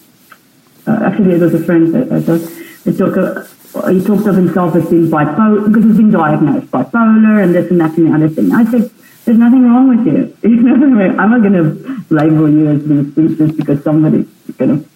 uh, 0.86 1.00
actually 1.04 1.34
it 1.34 1.40
was 1.40 1.54
a 1.54 1.62
friend 1.64 1.94
that 1.94 2.12
I 2.12 2.18
they 2.18 2.96
talk, 2.96 3.16
uh, 3.16 3.88
he 3.88 4.02
talked 4.04 4.26
of 4.26 4.34
himself 4.34 4.74
as 4.74 4.88
being 4.88 5.08
bipolar, 5.08 5.66
because 5.66 5.84
he's 5.84 5.96
been 5.96 6.10
diagnosed 6.10 6.66
bipolar 6.70 7.42
and 7.42 7.54
this 7.54 7.70
and 7.70 7.80
that 7.80 7.96
and 7.96 8.08
the 8.08 8.14
other 8.14 8.28
thing. 8.28 8.52
I 8.52 8.64
said, 8.64 8.90
there's 9.24 9.38
nothing 9.38 9.62
wrong 9.64 9.88
with 9.88 10.06
you. 10.06 10.36
You 10.42 10.62
know, 10.62 11.16
I'm 11.18 11.30
not 11.30 11.42
going 11.42 11.52
to 11.52 12.14
label 12.14 12.48
you 12.48 12.68
as 12.70 12.82
being 12.82 13.36
just 13.36 13.56
because 13.56 13.84
somebody's 13.84 14.26
going 14.56 14.82
to, 14.82 14.88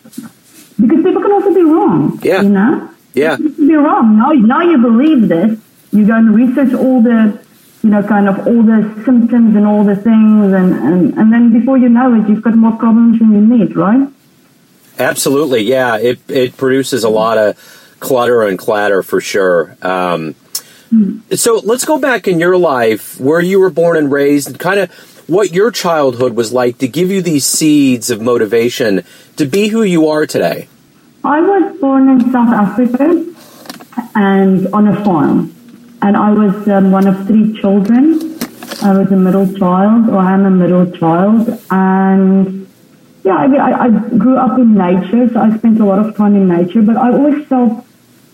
because 0.81 1.05
people 1.05 1.23
can 1.23 1.33
also 1.33 1.55
be 1.55 1.63
wrong. 1.63 2.19
Yeah. 2.23 2.43
You 2.43 2.49
know? 2.49 2.92
Yeah. 3.15 3.37
You're 3.39 3.83
wrong. 3.83 4.19
Now, 4.19 4.33
now 4.33 4.63
you 4.63 4.79
believe 4.79 5.29
this. 5.29 5.59
You 5.93 6.07
go 6.07 6.15
and 6.15 6.35
research 6.35 6.73
all 6.73 7.03
the, 7.03 7.39
you 7.83 7.91
know, 7.91 8.03
kind 8.03 8.29
of 8.29 8.47
all 8.47 8.63
the 8.63 9.03
symptoms 9.05 9.55
and 9.57 9.67
all 9.67 9.85
the 9.85 9.97
things, 9.97 10.53
and, 10.53 10.73
and, 10.73 11.15
and 11.19 11.33
then 11.33 11.53
before 11.53 11.77
you 11.77 11.89
know 11.89 12.15
it, 12.15 12.29
you've 12.29 12.43
got 12.43 12.55
more 12.55 12.73
problems 12.73 13.19
than 13.19 13.33
you 13.33 13.41
need, 13.41 13.77
right? 13.77 14.09
Absolutely, 14.99 15.63
yeah. 15.63 15.97
It 15.97 16.21
it 16.29 16.57
produces 16.57 17.05
a 17.05 17.09
lot 17.09 17.39
of 17.39 17.57
clutter 18.01 18.43
and 18.43 18.59
clatter 18.59 19.03
for 19.03 19.21
sure. 19.21 19.77
Um, 19.83 20.35
hmm. 20.91 21.21
so 21.33 21.61
let's 21.65 21.85
go 21.85 21.99
back 21.99 22.29
in 22.29 22.41
your 22.41 22.57
life 22.57 23.19
where 23.21 23.41
you 23.41 23.61
were 23.61 23.71
born 23.71 23.97
and 23.97 24.13
raised, 24.13 24.49
and 24.49 24.59
kind 24.59 24.81
of 24.81 24.91
what 25.29 25.53
your 25.53 25.71
childhood 25.71 26.35
was 26.35 26.53
like 26.53 26.79
to 26.79 26.89
give 26.89 27.11
you 27.11 27.23
these 27.23 27.45
seeds 27.45 28.11
of 28.11 28.21
motivation 28.21 29.03
to 29.37 29.47
be 29.47 29.69
who 29.69 29.83
you 29.83 30.09
are 30.09 30.27
today. 30.27 30.69
I 31.25 31.41
was 31.41 31.79
born 31.81 32.09
in 32.09 32.33
South 32.33 32.53
Africa 32.53 33.25
and 34.17 34.67
on 34.75 34.89
a 34.89 35.05
farm. 35.05 35.55
And 36.03 36.17
I 36.17 36.33
was 36.33 36.67
um, 36.69 36.91
one 36.91 37.07
of 37.07 37.29
three 37.29 37.61
children. 37.61 38.37
I 38.83 38.99
was 38.99 39.13
a 39.13 39.17
middle 39.17 39.47
child, 39.57 40.09
or 40.09 40.19
I'm 40.19 40.45
a 40.45 40.51
middle 40.51 40.91
child. 40.91 41.61
And 41.71 42.67
yeah, 43.23 43.37
I, 43.37 43.85
I, 43.85 43.89
grew 44.19 44.37
up 44.37 44.59
in 44.59 44.75
nature, 44.75 45.33
so 45.33 45.41
I 45.41 45.57
spent 45.59 45.79
a 45.81 45.85
lot 45.85 46.05
of 46.05 46.17
time 46.17 46.35
in 46.35 46.49
nature, 46.49 46.83
but 46.83 46.97
I 46.97 47.13
always 47.13 47.47
felt 47.47 47.87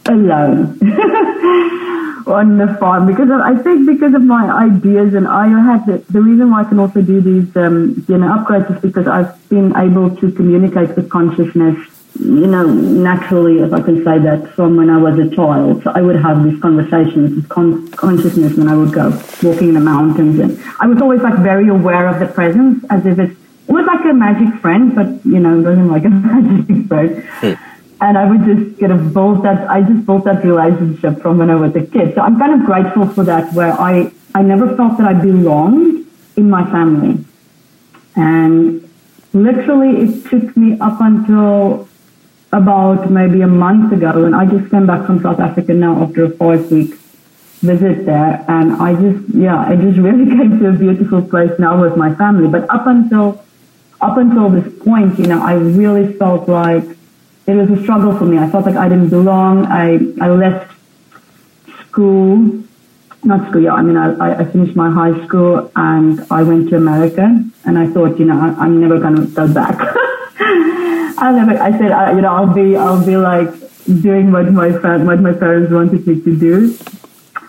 alone 0.07 0.79
on 2.27 2.57
the 2.57 2.75
farm 2.81 3.07
because 3.07 3.29
of, 3.29 3.41
I 3.41 3.55
think 3.63 3.87
because 3.87 4.15
of 4.15 4.23
my 4.23 4.51
ideas 4.51 5.13
and 5.13 5.29
I 5.29 5.49
had 5.49 5.85
the, 5.85 5.99
the 6.11 6.23
reason 6.23 6.51
why 6.51 6.63
I 6.63 6.65
can 6.65 6.79
also 6.79 7.03
do 7.03 7.21
these 7.21 7.55
um, 7.55 7.97
DNA 8.09 8.33
upgrades 8.33 8.75
is 8.75 8.81
because 8.81 9.07
I've 9.07 9.47
been 9.51 9.77
able 9.77 10.17
to 10.17 10.33
communicate 10.33 10.97
with 10.97 11.11
consciousness 11.11 11.77
you 12.15 12.47
know, 12.47 12.67
naturally, 12.67 13.61
if 13.61 13.73
I 13.73 13.81
can 13.81 14.05
say 14.05 14.19
that, 14.19 14.53
from 14.55 14.77
when 14.77 14.91
I 14.91 14.99
was 14.99 15.19
a 15.19 15.35
child. 15.35 15.83
So 15.85 15.93
I 15.95 16.01
would 16.01 16.17
have 16.17 16.43
these 16.45 16.61
conversations, 16.61 17.37
this 17.37 17.47
con- 17.47 17.89
consciousness 17.93 18.55
when 18.55 18.69
I 18.69 18.77
would 18.77 18.93
go 18.93 19.11
walking 19.43 19.69
in 19.69 19.75
the 19.75 19.81
mountains. 19.81 20.41
And 20.41 20.63
I 20.81 20.87
was 20.87 21.01
always 21.01 21.21
like 21.21 21.39
very 21.39 21.69
aware 21.69 22.09
of 22.09 22.19
the 22.19 22.27
presence 22.27 22.85
as 22.91 23.07
if 23.07 23.19
it's 23.19 23.39
almost 23.69 23.87
like 23.87 24.05
a 24.07 24.15
magic 24.15 24.61
friend, 24.61 24.95
but, 24.95 25.07
you 25.25 25.39
know, 25.39 25.57
wasn't 25.61 25.91
like 25.91 26.05
a 26.05 26.09
magic 26.11 26.87
friend. 26.89 27.25
Hmm. 27.25 27.55
And 28.01 28.17
I 28.17 28.31
would 28.31 28.45
just 28.45 28.79
get 28.79 28.91
a 28.91 28.97
build 28.97 29.45
that, 29.45 29.69
I 29.69 29.83
just 29.83 30.07
built 30.07 30.25
that 30.25 30.45
relationship 30.45 31.21
from 31.21 31.39
when 31.39 31.51
I 31.51 31.57
was 31.57 31.75
a 31.77 31.85
kid. 31.85 32.15
So 32.15 32.21
I'm 32.21 32.39
kind 32.39 32.61
of 32.61 32.67
grateful 32.67 33.09
for 33.09 33.25
that, 33.25 33.53
where 33.55 33.73
I, 33.73 34.13
I 34.35 34.43
never 34.43 34.77
felt 34.77 34.99
that 34.99 35.07
I 35.07 35.15
belonged 35.15 36.07
in 36.37 36.49
my 36.49 36.65
family. 36.71 37.25
And 38.15 38.89
literally 39.33 40.03
it 40.03 40.31
took 40.31 40.57
me 40.57 40.79
up 40.81 41.01
until 41.01 41.88
about 42.53 43.11
maybe 43.11 43.43
a 43.43 43.47
month 43.47 43.93
ago, 43.93 44.25
and 44.25 44.35
I 44.35 44.47
just 44.47 44.71
came 44.71 44.87
back 44.87 45.07
from 45.07 45.23
South 45.23 45.41
Africa 45.41 45.75
now 45.75 46.03
after 46.03 46.25
a 46.25 46.31
five 46.31 46.71
week 46.71 46.95
visit 47.61 48.07
there, 48.07 48.45
and 48.49 48.73
I 48.75 48.95
just 48.95 49.35
yeah, 49.35 49.59
I 49.59 49.77
just 49.77 49.99
really 50.09 50.27
came 50.27 50.59
to 50.59 50.69
a 50.69 50.73
beautiful 50.73 51.23
place 51.23 51.53
now 51.59 51.81
with 51.81 51.97
my 51.97 52.15
family. 52.15 52.49
But 52.49 52.69
up 52.71 52.87
until 52.87 53.45
up 54.01 54.17
until 54.17 54.49
this 54.49 54.73
point, 54.83 55.19
you 55.19 55.27
know, 55.27 55.43
I 55.43 55.55
really 55.55 56.15
felt 56.15 56.49
like 56.49 56.85
it 57.47 57.55
was 57.55 57.71
a 57.71 57.83
struggle 57.83 58.17
for 58.17 58.25
me. 58.25 58.39
I 58.39 58.49
felt 58.49 58.65
like 58.65 58.77
I 58.77 58.89
didn't 58.89 59.11
belong. 59.11 59.67
I 59.67 59.99
I 60.21 60.31
left 60.31 60.73
school, 61.89 62.63
not 63.25 63.49
school. 63.49 63.63
Yeah, 63.63 63.75
I 63.75 63.83
mean, 63.83 63.97
I 63.97 64.41
I 64.41 64.45
finished 64.45 64.77
my 64.77 64.91
high 64.91 65.27
school 65.27 65.71
and 65.77 66.25
I 66.31 66.43
went 66.45 66.71
to 66.71 66.77
America, 66.77 67.45
and 67.65 67.79
I 67.79 67.87
thought, 67.89 68.19
you 68.19 68.25
know, 68.25 68.41
I, 68.41 68.65
I'm 68.65 68.81
never 68.81 68.99
going 68.99 69.17
to 69.17 69.27
go 69.27 69.53
back. 69.53 69.79
I 71.21 71.33
never. 71.33 71.61
I 71.61 71.71
said, 71.77 71.91
I, 71.91 72.13
you 72.13 72.21
know, 72.21 72.33
I'll 72.33 72.55
be, 72.55 72.77
I'll 72.77 73.05
be 73.05 73.17
like 73.17 73.51
doing 73.87 74.31
what 74.31 74.53
my 74.53 74.71
fa- 74.73 75.03
what 75.05 75.21
my 75.21 75.33
parents 75.33 75.73
wanted 75.73 76.07
me 76.07 76.21
to 76.23 76.39
do 76.39 76.77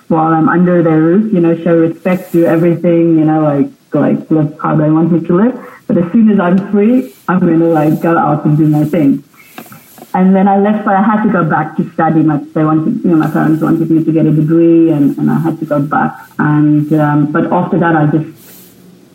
while 0.07 0.33
I'm 0.33 0.49
under 0.49 0.81
their 0.81 0.99
roof. 0.99 1.31
You 1.33 1.39
know, 1.39 1.55
show 1.55 1.77
respect 1.77 2.31
to 2.31 2.45
everything. 2.45 3.19
You 3.19 3.25
know, 3.25 3.41
like 3.41 3.69
like 3.93 4.29
live 4.31 4.57
how 4.61 4.75
they 4.75 4.89
want 4.89 5.11
me 5.11 5.25
to 5.27 5.33
live. 5.35 5.55
But 5.87 5.97
as 5.97 6.11
soon 6.11 6.29
as 6.31 6.39
I'm 6.39 6.71
free, 6.71 7.13
I'm 7.27 7.39
gonna 7.39 7.69
like 7.69 8.01
go 8.01 8.17
out 8.17 8.45
and 8.45 8.57
do 8.57 8.67
my 8.67 8.85
thing. 8.85 9.23
And 10.15 10.35
then 10.35 10.47
I 10.47 10.57
left, 10.57 10.85
but 10.85 10.95
I 10.95 11.03
had 11.03 11.23
to 11.23 11.31
go 11.31 11.43
back 11.47 11.77
to 11.77 11.87
study. 11.93 12.23
My 12.23 12.37
they 12.37 12.63
wanted, 12.63 13.03
you 13.03 13.11
know, 13.11 13.17
my 13.17 13.29
parents 13.29 13.61
wanted 13.61 13.91
me 13.91 14.03
to 14.03 14.11
get 14.11 14.25
a 14.25 14.31
degree, 14.31 14.89
and, 14.89 15.15
and 15.19 15.29
I 15.29 15.37
had 15.37 15.59
to 15.59 15.65
go 15.65 15.79
back. 15.79 16.27
And 16.39 16.91
um, 16.93 17.31
but 17.31 17.51
after 17.53 17.77
that, 17.77 17.95
I 17.95 18.07
just 18.07 18.33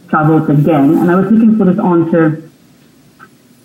traveled 0.09 0.49
again, 0.49 0.99
and 0.99 1.11
I 1.11 1.17
was 1.17 1.33
looking 1.33 1.59
for 1.59 1.65
this 1.65 1.81
answer 1.81 2.44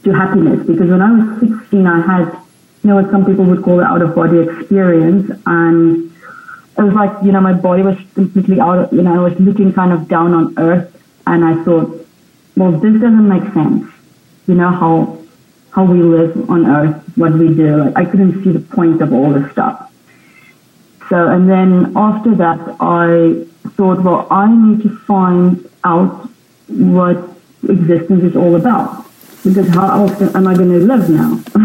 to 0.03 0.11
happiness 0.13 0.65
because 0.65 0.89
when 0.89 1.01
I 1.01 1.11
was 1.11 1.39
16, 1.39 1.85
I 1.85 2.01
had, 2.01 2.31
you 2.83 2.89
know, 2.89 2.95
what 2.95 3.11
some 3.11 3.25
people 3.25 3.45
would 3.45 3.63
call 3.63 3.79
an 3.79 3.85
out 3.85 4.01
of 4.01 4.15
body 4.15 4.39
experience. 4.39 5.31
And 5.45 6.11
it 6.77 6.81
was 6.81 6.93
like, 6.93 7.11
you 7.23 7.31
know, 7.31 7.41
my 7.41 7.53
body 7.53 7.83
was 7.83 7.97
completely 8.13 8.59
out 8.59 8.79
of, 8.79 8.93
you 8.93 9.01
know, 9.01 9.13
I 9.13 9.29
was 9.29 9.39
looking 9.39 9.73
kind 9.73 9.91
of 9.91 10.07
down 10.07 10.33
on 10.33 10.57
earth. 10.57 10.95
And 11.27 11.43
I 11.43 11.63
thought, 11.63 12.07
well, 12.55 12.71
this 12.71 12.93
doesn't 12.93 13.27
make 13.27 13.43
sense. 13.53 13.91
You 14.47 14.55
know, 14.55 14.71
how, 14.71 15.17
how 15.71 15.83
we 15.83 16.01
live 16.01 16.49
on 16.49 16.65
earth, 16.65 17.03
what 17.15 17.33
we 17.33 17.53
do. 17.53 17.83
Like, 17.83 17.97
I 17.97 18.05
couldn't 18.05 18.43
see 18.43 18.51
the 18.51 18.59
point 18.59 19.01
of 19.01 19.13
all 19.13 19.31
this 19.31 19.51
stuff. 19.51 19.91
So, 21.09 21.27
and 21.27 21.49
then 21.49 21.93
after 21.97 22.35
that, 22.35 22.59
I 22.79 23.45
thought, 23.71 24.01
well, 24.03 24.27
I 24.31 24.47
need 24.47 24.83
to 24.83 24.97
find 24.99 25.69
out 25.83 26.29
what 26.67 27.17
existence 27.67 28.23
is 28.23 28.35
all 28.35 28.55
about 28.55 29.08
because 29.43 29.69
how 29.69 30.03
often 30.05 30.35
am 30.35 30.47
I 30.47 30.53
going 30.53 30.69
to 30.69 30.79
live 30.79 31.09
now? 31.09 31.41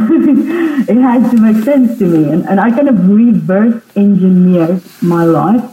it 0.89 0.97
has 0.97 1.31
to 1.31 1.37
make 1.37 1.65
sense 1.65 1.99
to 1.99 2.07
me. 2.07 2.31
And, 2.31 2.47
and 2.49 2.61
I 2.61 2.71
kind 2.71 2.89
of 2.89 3.09
reverse 3.09 3.83
engineered 3.97 4.83
my 5.03 5.25
life. 5.25 5.71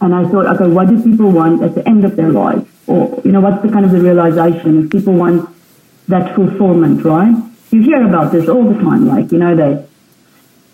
And 0.00 0.14
I 0.14 0.28
thought, 0.28 0.46
okay, 0.56 0.66
what 0.66 0.88
do 0.88 1.02
people 1.02 1.30
want 1.30 1.62
at 1.62 1.74
the 1.74 1.86
end 1.86 2.04
of 2.04 2.16
their 2.16 2.30
life? 2.30 2.66
Or, 2.88 3.20
you 3.24 3.32
know, 3.32 3.40
what's 3.40 3.62
the 3.62 3.70
kind 3.70 3.84
of 3.84 3.92
the 3.92 4.00
realization 4.00 4.84
if 4.84 4.90
people 4.90 5.14
want 5.14 5.48
that 6.08 6.34
fulfillment, 6.34 7.04
right? 7.04 7.34
You 7.70 7.82
hear 7.82 8.06
about 8.06 8.32
this 8.32 8.48
all 8.48 8.64
the 8.64 8.78
time, 8.80 9.06
like, 9.06 9.32
you 9.32 9.38
know, 9.38 9.56
they, 9.56 9.86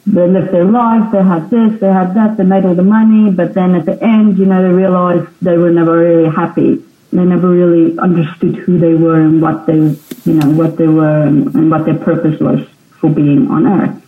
they 0.07 0.27
lived 0.27 0.53
their 0.53 0.65
life, 0.65 1.13
they 1.13 1.23
had 1.23 1.51
this, 1.51 1.81
they 1.81 1.89
had 1.89 2.15
that, 2.15 2.37
they 2.37 2.45
made 2.45 2.65
all 2.65 2.75
the 2.75 2.83
money, 2.83 3.31
but 3.31 3.55
then 3.55 3.75
at 3.75 3.87
the 3.87 4.03
end, 4.03 4.39
you 4.39 4.47
know, 4.47 4.63
they 4.63 4.73
realized 4.73 5.29
they 5.41 5.57
were 5.57 5.71
never 5.71 5.99
really 5.99 6.31
happy. 6.31 6.85
They 7.13 7.25
never 7.25 7.49
really 7.49 7.99
understood 7.99 8.57
who 8.57 8.79
they 8.79 8.95
were 8.95 9.21
and 9.21 9.43
what 9.43 9.67
they, 9.67 9.97
you 10.25 10.35
know, 10.35 10.51
what 10.51 10.77
they 10.77 10.87
were 10.87 11.23
and, 11.23 11.53
and 11.55 11.71
what 11.71 11.85
their 11.85 11.99
purpose 11.99 12.39
was 12.41 12.61
for 13.01 13.11
being 13.11 13.51
on 13.51 13.67
earth. 13.67 14.03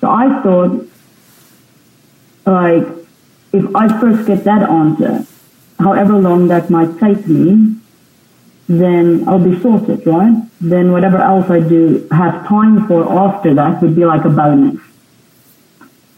So 0.00 0.10
I 0.10 0.42
thought, 0.42 0.86
like, 2.44 2.86
if 3.52 3.76
I 3.76 4.00
first 4.00 4.26
get 4.26 4.44
that 4.44 4.68
answer, 4.68 5.24
however 5.78 6.14
long 6.14 6.48
that 6.48 6.68
might 6.68 6.98
take 6.98 7.26
me, 7.26 7.76
then 8.68 9.28
I'll 9.28 9.38
be 9.38 9.60
sorted, 9.60 10.06
right? 10.06 10.42
Then 10.60 10.90
whatever 10.90 11.18
else 11.18 11.48
I 11.50 11.60
do 11.60 12.08
have 12.10 12.46
time 12.48 12.86
for 12.88 13.10
after 13.12 13.54
that 13.54 13.80
would 13.82 13.94
be 13.94 14.04
like 14.04 14.24
a 14.24 14.30
bonus. 14.30 14.80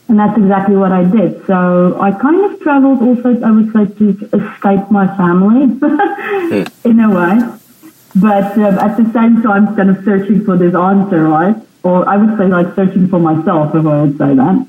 And 0.09 0.19
that's 0.19 0.39
exactly 0.39 0.75
what 0.75 0.91
I 0.91 1.05
did. 1.05 1.45
So 1.47 2.01
I 2.01 2.13
kind 2.13 2.41
of 2.51 2.61
traveled 2.61 3.03
also, 3.03 3.39
I 3.43 3.51
would 3.51 3.73
say, 3.75 3.85
to 3.99 4.11
escape 4.33 4.91
my 4.91 5.07
family 5.17 5.65
in 6.85 7.01
a 7.01 7.11
way. 7.11 7.59
But 8.15 8.57
um, 8.57 8.79
at 8.79 8.97
the 8.97 9.05
same 9.13 9.43
time, 9.43 9.77
kind 9.77 9.91
of 9.91 10.03
searching 10.05 10.45
for 10.45 10.57
this 10.57 10.75
answer, 10.75 11.25
right? 11.25 11.57
Or 11.83 12.09
I 12.09 12.17
would 12.17 12.39
say 12.39 12.47
like 12.47 12.75
searching 12.75 13.09
for 13.09 13.21
myself, 13.21 13.75
if 13.75 13.85
I 13.85 14.03
would 14.03 14.17
say 14.17 14.35
that. 14.35 14.67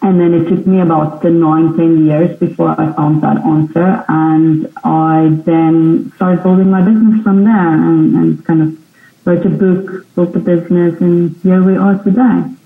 And 0.00 0.20
then 0.20 0.32
it 0.34 0.48
took 0.48 0.66
me 0.66 0.80
about 0.80 1.22
nine, 1.22 1.76
ten 1.76 2.06
years 2.06 2.36
before 2.38 2.70
I 2.80 2.92
found 2.94 3.22
that 3.22 3.38
answer. 3.44 4.04
And 4.08 4.72
I 4.82 5.28
then 5.44 6.12
started 6.16 6.42
building 6.42 6.70
my 6.70 6.80
business 6.80 7.22
from 7.22 7.44
there 7.44 7.74
and, 7.74 8.16
and 8.16 8.44
kind 8.46 8.62
of 8.62 8.78
wrote 9.26 9.44
a 9.44 9.50
book, 9.50 10.06
built 10.14 10.34
a 10.34 10.40
business, 10.40 11.00
and 11.00 11.36
here 11.42 11.62
we 11.62 11.76
are 11.76 12.02
today. 12.02 12.56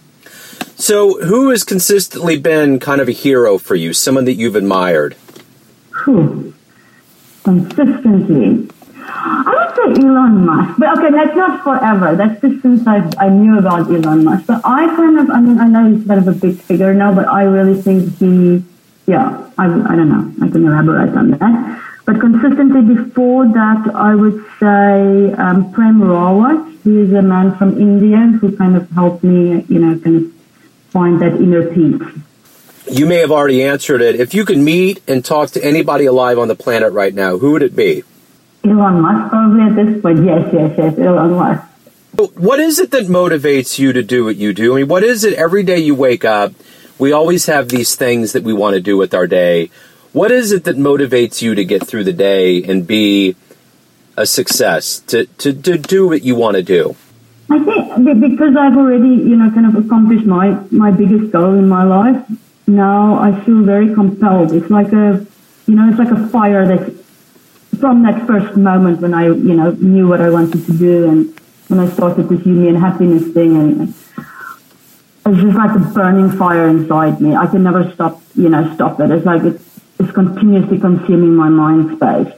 So, 0.79 1.23
who 1.25 1.49
has 1.51 1.65
consistently 1.65 2.39
been 2.39 2.79
kind 2.79 3.01
of 3.01 3.09
a 3.09 3.13
hero 3.13 3.57
for 3.57 3.75
you, 3.75 3.95
someone 3.95 4.27
that 4.27 4.35
you've 4.35 4.57
admired? 4.57 5.15
Whew. 6.05 6.53
Consistently. 7.45 8.69
I 9.09 9.53
would 9.57 9.97
say 9.97 10.03
Elon 10.05 10.45
Musk, 10.45 10.79
but 10.79 10.99
okay, 10.99 11.11
that's 11.13 11.35
not 11.35 11.65
forever. 11.65 12.15
That's 12.15 12.41
just 12.43 12.61
since 12.61 12.87
I, 12.87 13.11
I 13.19 13.31
knew 13.31 13.59
about 13.59 13.89
Elon 13.91 14.25
Musk. 14.25 14.47
But 14.47 14.61
I 14.65 14.87
kind 14.87 15.19
of, 15.19 15.31
I 15.31 15.41
mean, 15.41 15.59
I 15.59 15.67
know 15.67 15.97
he's 15.97 16.07
kind 16.07 16.21
of 16.21 16.29
a 16.29 16.39
big 16.39 16.61
figure 16.61 16.93
now, 16.93 17.15
but 17.15 17.27
I 17.27 17.45
really 17.45 17.81
think 17.81 18.19
he, 18.19 18.63
yeah, 19.07 19.49
I, 19.57 19.65
I 19.65 19.97
don't 19.97 20.11
know. 20.11 20.47
I 20.47 20.51
can 20.51 20.67
elaborate 20.67 21.17
on 21.17 21.31
that. 21.31 21.83
But 22.05 22.21
consistently 22.21 22.83
before 22.83 23.47
that, 23.49 23.95
I 23.95 24.15
would 24.15 24.45
say 24.61 25.33
um, 25.41 25.73
Prem 25.73 26.01
Rawat. 26.01 26.83
He 26.85 26.99
is 27.01 27.13
a 27.15 27.23
man 27.23 27.57
from 27.57 27.81
India 27.81 28.19
who 28.39 28.57
kind 28.57 28.77
of 28.77 28.89
helped 28.91 29.25
me, 29.25 29.65
you 29.69 29.79
know, 29.79 29.99
kind 29.99 30.17
of 30.17 30.36
find 30.97 31.21
that 31.21 31.35
inner 31.35 31.71
peace. 31.75 32.01
You 32.91 33.05
may 33.05 33.17
have 33.17 33.31
already 33.31 33.63
answered 33.63 34.01
it. 34.01 34.19
If 34.19 34.33
you 34.33 34.47
could 34.47 34.57
meet 34.57 35.03
and 35.07 35.23
talk 35.23 35.51
to 35.51 35.63
anybody 35.63 36.07
alive 36.07 36.39
on 36.39 36.49
the 36.49 36.55
planet 36.55 36.91
right 36.95 37.13
now, 37.13 37.37
who 37.37 37.53
would 37.53 37.63
it 37.63 37.77
be? 37.77 38.03
Elon 38.65 39.03
Musk, 39.03 39.29
probably 39.29 39.63
at 39.63 39.77
this 39.77 40.01
point. 40.01 40.25
Yes, 40.25 40.49
yes, 40.55 40.75
yes, 40.79 40.99
Elon 40.99 41.33
Musk. 41.33 41.63
What 42.35 42.61
is 42.61 42.79
it 42.79 42.93
that 42.93 43.05
motivates 43.05 43.79
you 43.79 43.93
to 43.93 44.03
do 44.03 44.25
what 44.25 44.37
you 44.37 44.55
do? 44.55 44.73
I 44.73 44.77
mean, 44.79 44.89
what 44.89 45.05
is 45.05 45.23
it 45.25 45.35
every 45.35 45.63
day 45.63 45.79
you 45.79 45.95
wake 45.95 46.25
up? 46.25 46.55
We 46.99 47.13
always 47.13 47.45
have 47.45 47.69
these 47.69 47.95
things 47.95 48.33
that 48.33 48.43
we 48.43 48.55
want 48.55 48.73
to 48.75 48.81
do 48.81 48.97
with 48.97 49.13
our 49.13 49.27
day. 49.27 49.71
What 50.15 50.31
is 50.31 50.51
it 50.53 50.65
that 50.65 50.77
motivates 50.77 51.43
you 51.43 51.55
to 51.55 51.65
get 51.65 51.87
through 51.87 52.05
the 52.05 52.15
day 52.15 52.63
and 52.63 52.87
be 52.87 53.37
a 54.17 54.25
success, 54.25 55.01
to, 55.01 55.27
to, 55.27 55.53
to 55.53 55.77
do 55.77 56.07
what 56.07 56.23
you 56.23 56.35
want 56.37 56.57
to 56.57 56.63
do? 56.63 56.97
I 57.51 57.63
think 57.63 57.86
because 58.15 58.57
I've 58.57 58.77
already, 58.77 59.09
you 59.09 59.37
know, 59.37 59.51
kind 59.51 59.67
of 59.67 59.85
accomplished 59.85 60.27
my, 60.27 60.59
my 60.71 60.91
biggest 60.91 61.33
goal 61.33 61.55
in 61.55 61.69
my 61.69 61.85
life, 61.85 62.25
now 62.67 63.19
I 63.19 63.39
feel 63.45 63.63
very 63.63 63.95
compelled. 63.95 64.53
It's 64.53 64.71
like 64.71 64.93
a, 64.93 65.27
you 65.67 65.75
know, 65.75 65.89
it's 65.89 65.99
like 65.99 66.11
a 66.11 66.29
fire 66.29 66.67
that 66.67 66.93
from 67.79 68.03
that 68.05 68.27
first 68.27 68.57
moment 68.57 69.01
when 69.01 69.15
I, 69.15 69.27
you 69.27 69.55
know, 69.55 69.71
knew 69.73 70.09
what 70.09 70.21
I 70.21 70.31
wanted 70.31 70.65
to 70.67 70.73
do 70.73 71.09
and 71.09 71.41
when 71.69 71.81
I 71.81 71.89
started 71.89 72.29
this 72.29 72.45
You, 72.47 72.55
Me 72.55 72.69
and 72.69 72.79
happiness 72.79 73.33
thing 73.35 73.57
and 73.57 73.95
it's 75.27 75.43
just 75.43 75.57
like 75.57 75.75
a 75.75 75.81
burning 75.81 76.31
fire 76.31 76.69
inside 76.69 77.21
me. 77.21 77.35
I 77.35 77.47
can 77.47 77.65
never 77.65 77.91
stop, 77.93 78.23
you 78.35 78.49
know, 78.49 78.73
stop 78.75 79.01
it. 79.01 79.11
It's 79.11 79.27
like 79.27 79.43
it's, 79.43 79.63
it's 79.99 80.13
continuously 80.13 80.79
consuming 80.79 81.35
my 81.35 81.49
mind 81.49 81.97
space. 81.97 82.33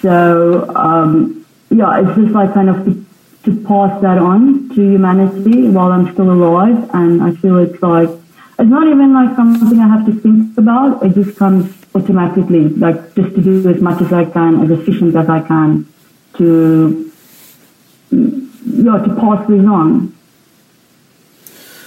So, 0.00 0.72
um, 0.76 1.44
yeah, 1.70 2.00
it's 2.00 2.16
just 2.16 2.32
like 2.32 2.54
kind 2.54 2.70
of 2.70 3.09
to 3.44 3.56
pass 3.66 4.00
that 4.02 4.18
on 4.18 4.68
to 4.70 4.74
humanity 4.74 5.68
while 5.68 5.92
I'm 5.92 6.12
still 6.12 6.30
alive. 6.30 6.90
And 6.92 7.22
I 7.22 7.32
feel 7.32 7.58
it's 7.58 7.82
like, 7.82 8.10
it's 8.58 8.68
not 8.68 8.86
even 8.86 9.14
like 9.14 9.34
something 9.36 9.78
I 9.78 9.88
have 9.88 10.06
to 10.06 10.12
think 10.12 10.58
about. 10.58 11.02
It 11.02 11.14
just 11.14 11.38
comes 11.38 11.74
automatically, 11.94 12.68
like 12.68 13.14
just 13.14 13.34
to 13.34 13.40
do 13.42 13.68
as 13.68 13.80
much 13.80 14.02
as 14.02 14.12
I 14.12 14.24
can, 14.26 14.62
as 14.62 14.70
efficient 14.70 15.16
as 15.16 15.28
I 15.28 15.40
can 15.40 15.86
to, 16.36 17.10
yeah, 18.10 18.98
to 18.98 19.16
pass 19.16 19.48
this 19.48 19.64
on 19.64 20.14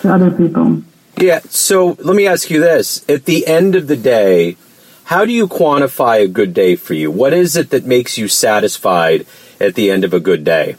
to 0.02 0.14
other 0.14 0.32
people. 0.32 0.82
Yeah. 1.18 1.42
So 1.50 1.96
let 2.00 2.16
me 2.16 2.28
ask 2.28 2.50
you 2.50 2.60
this. 2.60 3.08
At 3.08 3.26
the 3.26 3.46
end 3.46 3.76
of 3.76 3.88
the 3.88 3.96
day, 3.96 4.58
how 5.06 5.26
do 5.26 5.32
you 5.32 5.48
quantify 5.48 6.24
a 6.24 6.28
good 6.28 6.54
day 6.54 6.76
for 6.76 6.96
you? 6.96 7.12
What 7.12 7.34
is 7.34 7.56
it 7.56 7.70
that 7.70 7.86
makes 7.86 8.18
you 8.18 8.28
satisfied 8.28 9.26
at 9.60 9.76
the 9.76 9.92
end 9.92 10.04
of 10.04 10.14
a 10.14 10.20
good 10.20 10.44
day? 10.44 10.76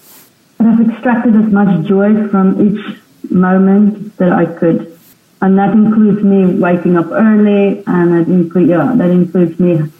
I've 0.66 0.88
extracted 0.88 1.36
as 1.36 1.52
much 1.52 1.86
joy 1.86 2.28
from 2.28 2.60
each 2.60 3.30
moment 3.30 4.16
that 4.18 4.32
I 4.32 4.46
could. 4.46 4.98
And 5.40 5.58
that 5.58 5.72
includes 5.72 6.22
me 6.22 6.46
waking 6.58 6.96
up 6.96 7.10
early 7.10 7.82
and 7.86 8.12
that 8.14 8.32
includes, 8.32 8.70
yeah, 8.70 8.92
that 8.96 9.10
includes 9.10 9.58
me 9.60 9.90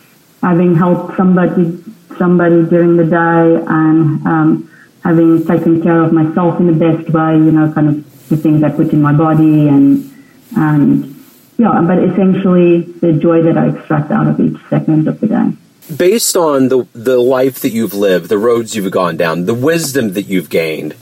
having 0.43 0.75
helped 0.75 1.17
somebody, 1.17 1.83
somebody 2.17 2.65
during 2.65 2.97
the 2.97 3.05
day 3.05 3.65
and, 3.69 4.27
um, 4.27 4.71
having 5.03 5.45
taken 5.47 5.83
care 5.83 6.03
of 6.03 6.13
myself 6.13 6.59
in 6.61 6.67
the 6.67 6.73
best 6.73 7.11
way, 7.11 7.35
you 7.35 7.53
know, 7.53 7.71
kind 7.73 7.89
of 7.89 8.29
the 8.29 8.37
things 8.37 8.63
I 8.63 8.71
put 8.71 8.93
in 8.93 9.03
my 9.03 9.13
body 9.13 9.69
and, 9.69 10.11
and 10.57 11.15
yeah, 11.59 11.83
but 11.87 11.99
essentially 11.99 12.83
the 12.83 13.13
joy 13.13 13.43
that 13.43 13.59
I 13.59 13.69
extract 13.69 14.11
out 14.11 14.27
of 14.27 14.41
each 14.41 14.57
segment 14.71 15.09
of 15.09 15.21
the 15.21 15.27
day 15.27 15.53
based 15.95 16.37
on 16.37 16.69
the 16.69 16.87
the 16.93 17.19
life 17.19 17.61
that 17.61 17.71
you've 17.71 17.95
lived, 17.95 18.29
the 18.29 18.39
roads 18.39 18.75
you've 18.75 18.91
gone 18.91 19.17
down, 19.17 19.47
the 19.47 19.55
wisdom 19.55 20.13
that 20.15 20.27
you've 20.27 20.51
gained, 20.51 20.95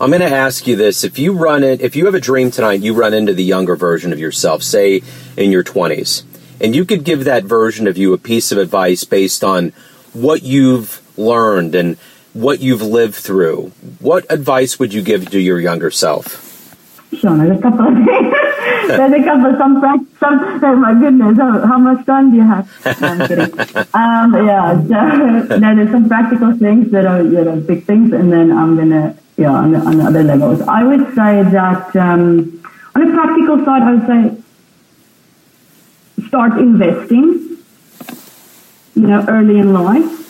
I'm 0.00 0.10
going 0.10 0.20
to 0.20 0.34
ask 0.34 0.66
you 0.66 0.76
this: 0.76 1.04
if 1.04 1.18
you 1.18 1.32
run 1.32 1.62
it, 1.62 1.80
if 1.80 1.94
you 1.94 2.06
have 2.06 2.14
a 2.14 2.20
dream 2.20 2.50
tonight, 2.50 2.80
you 2.80 2.94
run 2.94 3.14
into 3.14 3.34
the 3.34 3.44
younger 3.44 3.76
version 3.76 4.12
of 4.12 4.18
yourself, 4.18 4.62
say 4.62 5.02
in 5.36 5.50
your 5.50 5.64
20s, 5.64 6.24
and 6.60 6.74
you 6.74 6.84
could 6.84 7.04
give 7.04 7.24
that 7.24 7.44
version 7.44 7.86
of 7.86 7.98
you 7.98 8.12
a 8.12 8.18
piece 8.18 8.50
of 8.50 8.58
advice 8.58 9.04
based 9.04 9.44
on 9.44 9.72
what 10.12 10.42
you've 10.42 11.02
learned 11.18 11.74
and 11.74 11.96
what 12.32 12.60
you've 12.60 12.82
lived 12.82 13.16
through. 13.16 13.72
What 13.98 14.24
advice 14.30 14.78
would 14.78 14.94
you 14.94 15.02
give 15.02 15.30
to 15.30 15.40
your 15.40 15.60
younger 15.60 15.90
self? 15.90 16.46
of 18.88 18.96
there's 18.96 19.12
a 19.12 19.24
couple, 19.24 19.56
some, 19.58 19.80
practical 19.80 20.18
some, 20.18 20.64
oh 20.64 20.76
my 20.76 20.94
goodness, 20.94 21.38
how, 21.38 21.66
how 21.66 21.78
much 21.78 22.06
time 22.06 22.30
do 22.30 22.36
you 22.36 22.42
have? 22.42 23.00
No, 23.00 23.08
I'm 23.08 23.28
kidding. 23.28 23.60
um, 23.94 24.46
yeah, 24.46 24.74
so, 24.74 25.56
no, 25.56 25.76
there's 25.76 25.90
some 25.90 26.08
practical 26.08 26.56
things 26.56 26.90
that 26.92 27.06
are, 27.06 27.22
you 27.22 27.44
know, 27.44 27.56
big 27.56 27.84
things, 27.84 28.12
and 28.12 28.32
then 28.32 28.52
I'm 28.52 28.76
gonna, 28.76 29.16
yeah, 29.36 29.50
on, 29.50 29.74
on 29.74 30.00
other 30.00 30.22
levels. 30.22 30.60
I 30.62 30.84
would 30.84 31.14
say 31.14 31.42
that, 31.42 31.96
um, 31.96 32.62
on 32.94 33.08
a 33.08 33.12
practical 33.12 33.64
side, 33.64 33.82
I 33.82 33.94
would 33.94 34.06
say 34.06 34.36
start 36.28 36.58
investing, 36.58 37.58
you 38.94 39.06
know, 39.06 39.24
early 39.28 39.58
in 39.58 39.72
life 39.72 40.29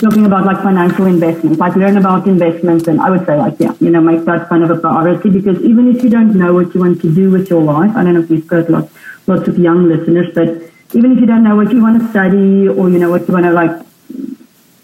talking 0.00 0.26
about 0.26 0.44
like 0.44 0.62
financial 0.62 1.06
investments, 1.06 1.58
like 1.58 1.76
learn 1.76 1.96
about 1.96 2.26
investments, 2.26 2.88
and 2.88 3.00
I 3.00 3.10
would 3.10 3.26
say 3.26 3.36
like 3.36 3.54
yeah, 3.58 3.74
you 3.80 3.90
know, 3.90 4.00
make 4.00 4.24
that 4.24 4.48
kind 4.48 4.62
of 4.62 4.70
a 4.70 4.76
priority 4.76 5.30
because 5.30 5.60
even 5.62 5.94
if 5.94 6.02
you 6.02 6.10
don't 6.10 6.34
know 6.34 6.54
what 6.54 6.74
you 6.74 6.80
want 6.80 7.00
to 7.02 7.14
do 7.14 7.30
with 7.30 7.50
your 7.50 7.62
life, 7.62 7.90
I 7.96 8.02
don't 8.04 8.14
know 8.14 8.20
if 8.20 8.30
we've 8.30 8.46
got 8.46 8.70
lots 8.70 8.92
lots 9.26 9.48
of 9.48 9.58
young 9.58 9.88
listeners, 9.88 10.28
but 10.34 10.48
even 10.94 11.12
if 11.12 11.20
you 11.20 11.26
don't 11.26 11.42
know 11.42 11.56
what 11.56 11.72
you 11.72 11.82
want 11.82 12.00
to 12.02 12.08
study 12.10 12.68
or 12.68 12.88
you 12.90 12.98
know 12.98 13.10
what 13.10 13.26
you 13.26 13.34
want 13.34 13.46
to 13.46 13.52
like, 13.52 13.76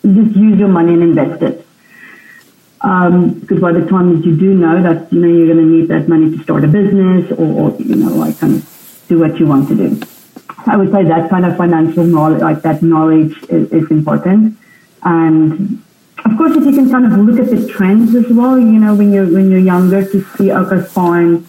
just 0.02 0.36
use 0.36 0.58
your 0.58 0.68
money 0.68 0.94
and 0.94 1.02
invest 1.02 1.42
it. 1.42 1.66
Um, 2.80 3.40
because 3.40 3.60
by 3.60 3.72
the 3.72 3.84
time 3.86 4.14
that 4.14 4.24
you 4.24 4.36
do 4.36 4.54
know 4.54 4.80
that 4.82 5.12
you 5.12 5.20
know 5.20 5.26
you're 5.26 5.52
going 5.52 5.58
to 5.58 5.64
need 5.64 5.88
that 5.88 6.08
money 6.08 6.36
to 6.36 6.42
start 6.44 6.64
a 6.64 6.68
business 6.68 7.30
or, 7.32 7.72
or 7.72 7.76
you 7.80 7.96
know 7.96 8.14
like 8.14 8.38
kind 8.38 8.54
of 8.54 9.04
do 9.08 9.18
what 9.18 9.38
you 9.38 9.46
want 9.46 9.68
to 9.68 9.74
do. 9.74 10.00
I 10.66 10.76
would 10.76 10.92
say 10.92 11.04
that 11.04 11.30
kind 11.30 11.46
of 11.46 11.56
financial 11.56 12.04
knowledge, 12.04 12.42
like 12.42 12.62
that 12.62 12.82
knowledge, 12.82 13.32
is, 13.48 13.72
is 13.72 13.90
important. 13.90 14.57
And 15.02 15.82
of 16.24 16.36
course, 16.36 16.56
if 16.56 16.64
you 16.64 16.72
can 16.72 16.90
kind 16.90 17.06
of 17.06 17.18
look 17.18 17.38
at 17.38 17.50
the 17.50 17.68
trends 17.68 18.14
as 18.14 18.26
well, 18.30 18.58
you 18.58 18.78
know, 18.78 18.94
when 18.94 19.12
you're 19.12 19.26
when 19.26 19.50
you're 19.50 19.60
younger, 19.60 20.04
to 20.04 20.24
see 20.36 20.50
okay, 20.52 20.84
fine, 20.84 21.46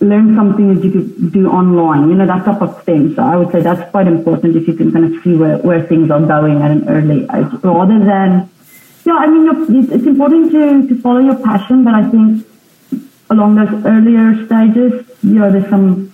learn 0.00 0.34
something 0.36 0.74
that 0.74 0.84
you 0.84 0.90
could 0.90 1.32
do 1.32 1.48
online, 1.48 2.08
you 2.08 2.14
know, 2.14 2.26
that 2.26 2.44
type 2.44 2.62
of 2.62 2.82
thing. 2.84 3.14
So 3.14 3.22
I 3.22 3.36
would 3.36 3.50
say 3.52 3.60
that's 3.62 3.90
quite 3.90 4.06
important 4.06 4.56
if 4.56 4.68
you 4.68 4.74
can 4.74 4.92
kind 4.92 5.14
of 5.14 5.22
see 5.22 5.34
where, 5.34 5.58
where 5.58 5.86
things 5.86 6.10
are 6.10 6.20
going 6.20 6.62
at 6.62 6.70
an 6.70 6.88
early 6.88 7.22
age, 7.22 7.52
rather 7.62 7.98
than, 7.98 8.50
yeah, 9.04 9.16
I 9.16 9.26
mean, 9.26 9.90
it's 9.92 10.06
important 10.06 10.52
to 10.52 10.88
to 10.88 11.00
follow 11.00 11.20
your 11.20 11.36
passion, 11.36 11.84
but 11.84 11.94
I 11.94 12.08
think 12.10 12.46
along 13.30 13.56
those 13.56 13.84
earlier 13.84 14.46
stages, 14.46 15.06
you 15.22 15.38
know, 15.38 15.50
there's 15.50 15.68
some 15.68 16.12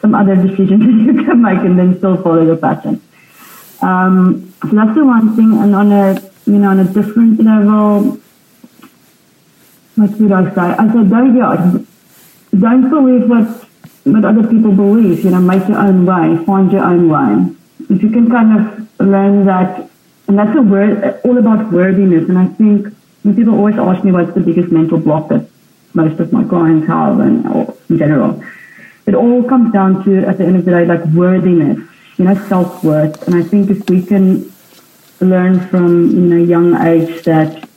some 0.00 0.14
other 0.14 0.36
decisions 0.36 0.80
that 0.86 1.12
you 1.12 1.24
can 1.24 1.42
make 1.42 1.58
and 1.58 1.78
then 1.78 1.96
still 1.98 2.16
follow 2.22 2.44
your 2.44 2.56
passion. 2.56 3.00
Um, 3.82 4.45
so 4.62 4.68
that's 4.68 4.94
the 4.94 5.04
one 5.04 5.36
thing. 5.36 5.52
And 5.58 5.74
on 5.74 5.92
a 5.92 6.20
you 6.46 6.58
know 6.58 6.70
on 6.70 6.80
a 6.80 6.84
different 6.84 7.42
level, 7.42 8.18
what 9.96 10.10
would 10.20 10.32
I 10.32 10.54
say? 10.54 10.60
I 10.60 10.92
said 10.92 11.10
don't 11.10 11.36
yeah, 11.36 11.78
don't 12.58 12.88
believe 12.88 13.28
what 13.28 13.66
what 14.04 14.24
other 14.24 14.46
people 14.48 14.72
believe. 14.72 15.24
You 15.24 15.30
know, 15.30 15.40
make 15.40 15.68
your 15.68 15.78
own 15.78 16.06
way, 16.06 16.44
find 16.44 16.72
your 16.72 16.84
own 16.84 17.08
way. 17.08 17.54
If 17.90 18.02
you 18.02 18.10
can 18.10 18.30
kind 18.30 18.58
of 18.58 19.00
learn 19.00 19.44
that, 19.46 19.90
and 20.28 20.38
that's 20.38 20.56
a 20.56 20.62
word 20.62 21.20
all 21.24 21.38
about 21.38 21.72
worthiness. 21.72 22.28
And 22.28 22.38
I 22.38 22.46
think 22.46 22.94
when 23.22 23.36
people 23.36 23.54
always 23.54 23.76
ask 23.76 24.04
me 24.04 24.12
what's 24.12 24.32
the 24.34 24.40
biggest 24.40 24.72
mental 24.72 24.98
block 24.98 25.28
that 25.28 25.48
most 25.94 26.20
of 26.20 26.32
my 26.32 26.44
clients 26.44 26.86
have, 26.86 27.20
and 27.20 27.46
or 27.46 27.76
in 27.88 27.98
general, 27.98 28.42
it 29.06 29.14
all 29.14 29.42
comes 29.44 29.72
down 29.72 30.04
to 30.04 30.26
at 30.26 30.38
the 30.38 30.44
end 30.44 30.56
of 30.56 30.64
the 30.64 30.70
day 30.70 30.84
like 30.84 31.04
worthiness, 31.06 31.78
you 32.18 32.24
know, 32.24 32.34
self 32.48 32.82
worth. 32.82 33.26
And 33.26 33.36
I 33.36 33.42
think 33.42 33.70
if 33.70 33.88
we 33.88 34.02
can 34.02 34.52
learn 35.20 35.66
from 35.68 36.10
you 36.10 36.20
know 36.20 36.36
young 36.36 36.74
age 36.86 37.24
that 37.24 37.68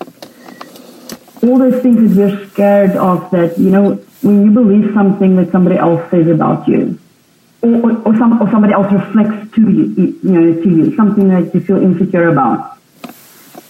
all 1.42 1.58
those 1.58 1.82
things 1.82 2.16
that 2.16 2.18
we're 2.18 2.48
scared 2.50 2.92
of 2.98 3.32
that 3.32 3.58
you 3.58 3.70
know 3.70 3.96
when 4.22 4.44
you 4.44 4.52
believe 4.52 4.94
something 4.94 5.38
that 5.38 5.50
somebody 5.52 5.78
else 5.78 6.10
says 6.12 6.28
about 6.28 6.68
you 6.68 7.00
or, 7.62 7.98
or, 8.04 8.18
some, 8.18 8.42
or 8.42 8.50
somebody 8.52 8.74
else 8.74 8.92
reflects 8.92 9.54
to 9.56 9.62
you, 9.62 10.18
you 10.24 10.32
know, 10.32 10.62
to 10.62 10.70
you, 10.70 10.96
something 10.96 11.28
that 11.30 11.54
you 11.54 11.60
feel 11.60 11.78
insecure 11.78 12.30
about. 12.30 12.78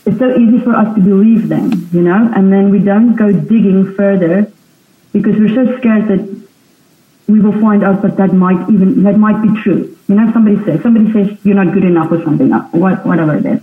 It's 0.05 0.17
so 0.17 0.35
easy 0.37 0.59
for 0.59 0.75
us 0.75 0.93
to 0.95 1.01
believe 1.01 1.49
them, 1.49 1.89
you 1.91 2.01
know, 2.01 2.31
and 2.35 2.51
then 2.51 2.69
we 2.69 2.79
don't 2.79 3.15
go 3.15 3.31
digging 3.31 3.93
further 3.95 4.51
because 5.11 5.35
we're 5.37 5.53
so 5.53 5.77
scared 5.77 6.07
that 6.07 6.45
we 7.27 7.39
will 7.39 7.59
find 7.59 7.83
out 7.83 8.01
that 8.01 8.17
that 8.17 8.33
might 8.33 8.61
even, 8.69 9.03
that 9.03 9.17
might 9.17 9.41
be 9.41 9.61
true. 9.61 9.95
You 10.09 10.15
know, 10.15 10.33
somebody 10.33 10.57
says, 10.65 10.81
somebody 10.81 11.13
says 11.13 11.37
you're 11.45 11.55
not 11.55 11.71
good 11.71 11.83
enough 11.83 12.11
or 12.11 12.23
something, 12.23 12.51
uh, 12.51 12.67
what, 12.71 13.05
whatever 13.05 13.37
it 13.37 13.45
is. 13.45 13.61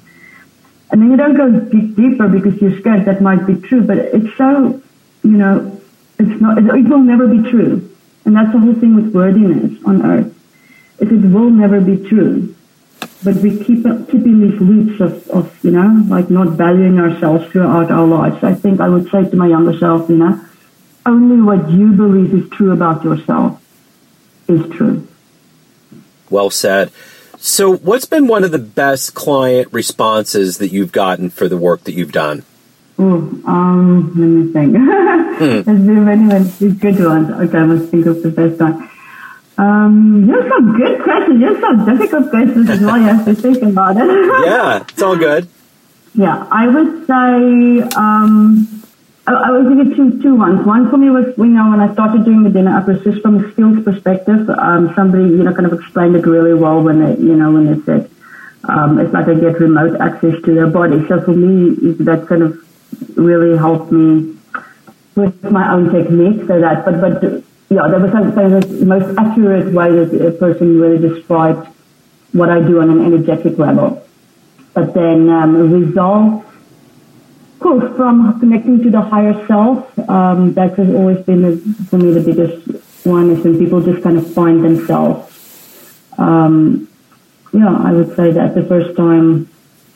And 0.93 1.03
then 1.03 1.11
you 1.11 1.17
don't 1.17 1.37
go 1.37 1.51
deep, 1.51 1.97
deeper 1.97 2.29
because 2.29 2.63
you're 2.63 2.79
scared 2.79 3.05
that 3.07 3.21
might 3.21 3.45
be 3.49 3.57
true, 3.57 3.83
but 3.83 3.99
it's 3.99 4.37
so, 4.37 4.81
you 5.25 5.31
know, 5.31 5.83
it's 6.21 6.41
not, 6.41 6.59
it 6.59 6.89
will 6.89 7.01
never 7.01 7.27
be 7.27 7.51
true. 7.51 7.91
And 8.25 8.37
that's 8.37 8.53
the 8.53 8.61
whole 8.61 8.75
thing 8.75 8.95
with 8.95 9.13
worthiness 9.13 9.83
on 9.85 10.07
earth. 10.07 10.33
Is 11.01 11.11
it 11.11 11.27
will 11.27 11.51
never 11.51 11.81
be 11.81 12.09
true. 12.09 12.55
But 13.25 13.37
we 13.37 13.59
keep 13.65 13.83
keeping 13.83 14.41
these 14.41 14.61
loops 14.61 15.01
of, 15.01 15.29
of, 15.31 15.65
you 15.65 15.73
know, 15.73 16.05
like 16.09 16.31
not 16.31 16.51
valuing 16.51 17.01
ourselves 17.01 17.51
throughout 17.51 17.91
our 17.91 18.07
lives. 18.07 18.45
I 18.45 18.55
think 18.55 18.81
I 18.81 18.89
would 18.89 19.11
say 19.11 19.29
to 19.29 19.37
my 19.37 19.49
younger 19.49 19.77
self, 19.77 20.09
you 20.09 20.17
know, 20.17 20.41
only 21.05 21.43
what 21.43 21.69
you 21.71 21.93
believe 21.93 22.33
is 22.33 22.49
true 22.51 22.71
about 22.71 23.03
yourself 23.03 23.61
is 24.49 24.63
true. 24.77 25.07
Well 26.31 26.51
said. 26.51 26.91
So, 27.39 27.77
what's 27.77 28.07
been 28.07 28.27
one 28.27 28.45
of 28.45 28.51
the 28.51 28.59
best 28.59 29.15
client 29.15 29.69
responses 29.73 30.59
that 30.59 30.69
you've 30.69 30.93
gotten 30.93 31.31
for 31.31 31.49
the 31.49 31.57
work 31.57 31.85
that 31.85 31.93
you've 31.93 32.13
done? 32.13 32.45
Oh, 32.99 33.19
um, 33.47 34.13
let 34.17 34.27
me 34.27 34.53
think. 34.53 34.75
mm. 34.75 35.39
There's 35.39 35.65
been 35.65 36.05
many, 36.05 36.25
many 36.25 36.75
good 36.75 36.99
ones. 37.05 37.31
Okay, 37.31 37.59
I 37.59 37.65
must 37.65 37.91
think 37.91 38.07
of 38.07 38.23
the 38.23 38.31
best 38.31 38.59
one. 38.61 38.91
Um, 39.59 40.25
you 40.27 40.35
have 40.35 40.49
some 40.49 40.77
good 40.77 41.03
questions. 41.03 41.41
You 41.41 41.55
have 41.55 41.61
some 41.61 41.85
difficult 41.85 42.31
questions 42.31 42.71
as 42.71 42.81
well. 42.81 42.99
You 42.99 43.05
have 43.05 43.25
to 43.27 43.35
think 43.35 43.63
about 43.63 43.97
it. 43.97 44.07
yeah, 44.47 44.83
it's 44.89 45.03
all 45.03 45.17
good. 45.17 45.49
Yeah, 46.15 46.47
I 46.51 46.67
would 46.69 47.07
say 47.07 47.83
um, 47.97 48.76
I, 49.27 49.33
I 49.33 49.51
would 49.51 49.69
give 49.69 49.87
you 49.87 49.97
two 49.97 50.23
two 50.23 50.35
ones. 50.37 50.65
One 50.67 50.91
for 50.91 50.97
me 50.97 51.11
was 51.11 51.27
you 51.37 51.47
know 51.47 51.71
when 51.71 51.81
I 51.81 51.93
started 51.93 52.25
doing 52.25 52.43
the 52.43 52.51
DNA 52.51 52.77
upgrade 52.77 53.03
just 53.05 53.23
from 53.23 53.45
a 53.45 53.53
skills 53.53 53.83
perspective. 53.85 54.49
Um, 54.51 54.93
somebody 54.95 55.25
you 55.25 55.43
know 55.43 55.53
kind 55.55 55.67
of 55.67 55.73
explained 55.73 56.17
it 56.17 56.27
really 56.27 56.55
well 56.55 56.83
when 56.83 57.01
they 57.01 57.21
you 57.21 57.37
know 57.37 57.53
when 57.53 57.67
they 57.67 57.83
said 57.85 58.11
um, 58.69 58.99
it's 58.99 59.13
like 59.13 59.27
they 59.27 59.39
get 59.39 59.61
remote 59.61 60.01
access 60.01 60.35
to 60.45 60.55
their 60.55 60.67
body. 60.67 61.07
So 61.09 61.21
for 61.21 61.33
me, 61.33 61.93
that 62.05 62.27
kind 62.27 62.43
of 62.43 62.59
really 63.17 63.57
helped 63.57 63.93
me 63.93 64.37
with 65.15 65.43
my 65.45 65.73
own 65.73 65.93
technique. 65.93 66.47
So 66.47 66.61
that, 66.61 66.85
but 66.85 67.01
but 67.01 67.23
yeah, 67.69 67.89
that 67.89 68.01
was 68.01 68.79
the 68.81 68.87
most 68.87 69.19
accurate 69.19 69.73
way 69.73 69.91
that 69.93 70.27
a 70.27 70.33
person 70.33 70.81
really 70.81 70.99
described 70.99 71.69
what 72.33 72.51
I 72.51 72.61
do 72.61 72.81
on 72.81 72.91
an 72.91 73.05
energetic 73.05 73.59
level. 73.59 74.07
But 74.75 74.95
then 74.95 75.29
um, 75.31 75.73
resolve, 75.73 76.45
cool, 77.61 77.81
from 77.97 78.39
connecting 78.41 78.83
to 78.83 78.91
the 78.91 79.01
higher 79.01 79.47
self, 79.47 79.99
um, 80.09 80.55
that 80.55 80.75
has 80.77 80.89
always 80.95 81.25
been 81.25 81.75
for 81.87 81.99
me 81.99 82.13
the 82.13 82.21
biggest 82.21 83.07
one 83.07 83.31
is 83.31 83.45
when 83.45 83.59
people 83.59 83.81
just 83.81 84.03
kind 84.03 84.19
of 84.19 84.33
find 84.35 84.65
themselves. 84.65 85.33
Um, 86.19 86.89
yeah, 87.53 87.77
I 87.77 87.93
would 87.93 88.15
say 88.17 88.33
that 88.33 88.55
the 88.55 88.65
first 88.65 88.97
time 88.97 89.49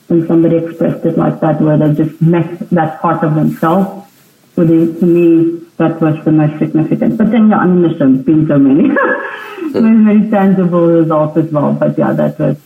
when 0.09 0.27
somebody 0.27 0.57
expressed 0.57 1.05
it 1.07 1.17
like 1.17 1.41
that, 1.41 1.61
where 1.61 1.79
they 1.79 1.95
just 1.95 2.21
met 2.21 2.59
that 2.71 3.01
part 3.01 3.23
of 3.23 3.35
themselves. 3.35 4.09
For 4.55 4.65
the, 4.65 4.99
to 4.99 5.07
me, 5.07 5.65
that 5.77 6.01
was 6.01 6.23
the 6.25 6.33
most 6.33 6.59
significant. 6.59 7.17
But 7.17 7.31
then, 7.31 7.51
yeah, 7.51 7.59
I 7.59 7.67
mean, 7.67 7.83
there's 7.83 8.25
been 8.25 8.49
so 8.49 8.59
many, 8.59 8.89
very, 9.73 10.05
very 10.05 10.31
tangible 10.31 10.87
results 10.87 11.37
as 11.37 11.53
well. 11.53 11.73
But 11.73 11.97
yeah, 11.97 12.13
that 12.13 12.39
was 12.39 12.59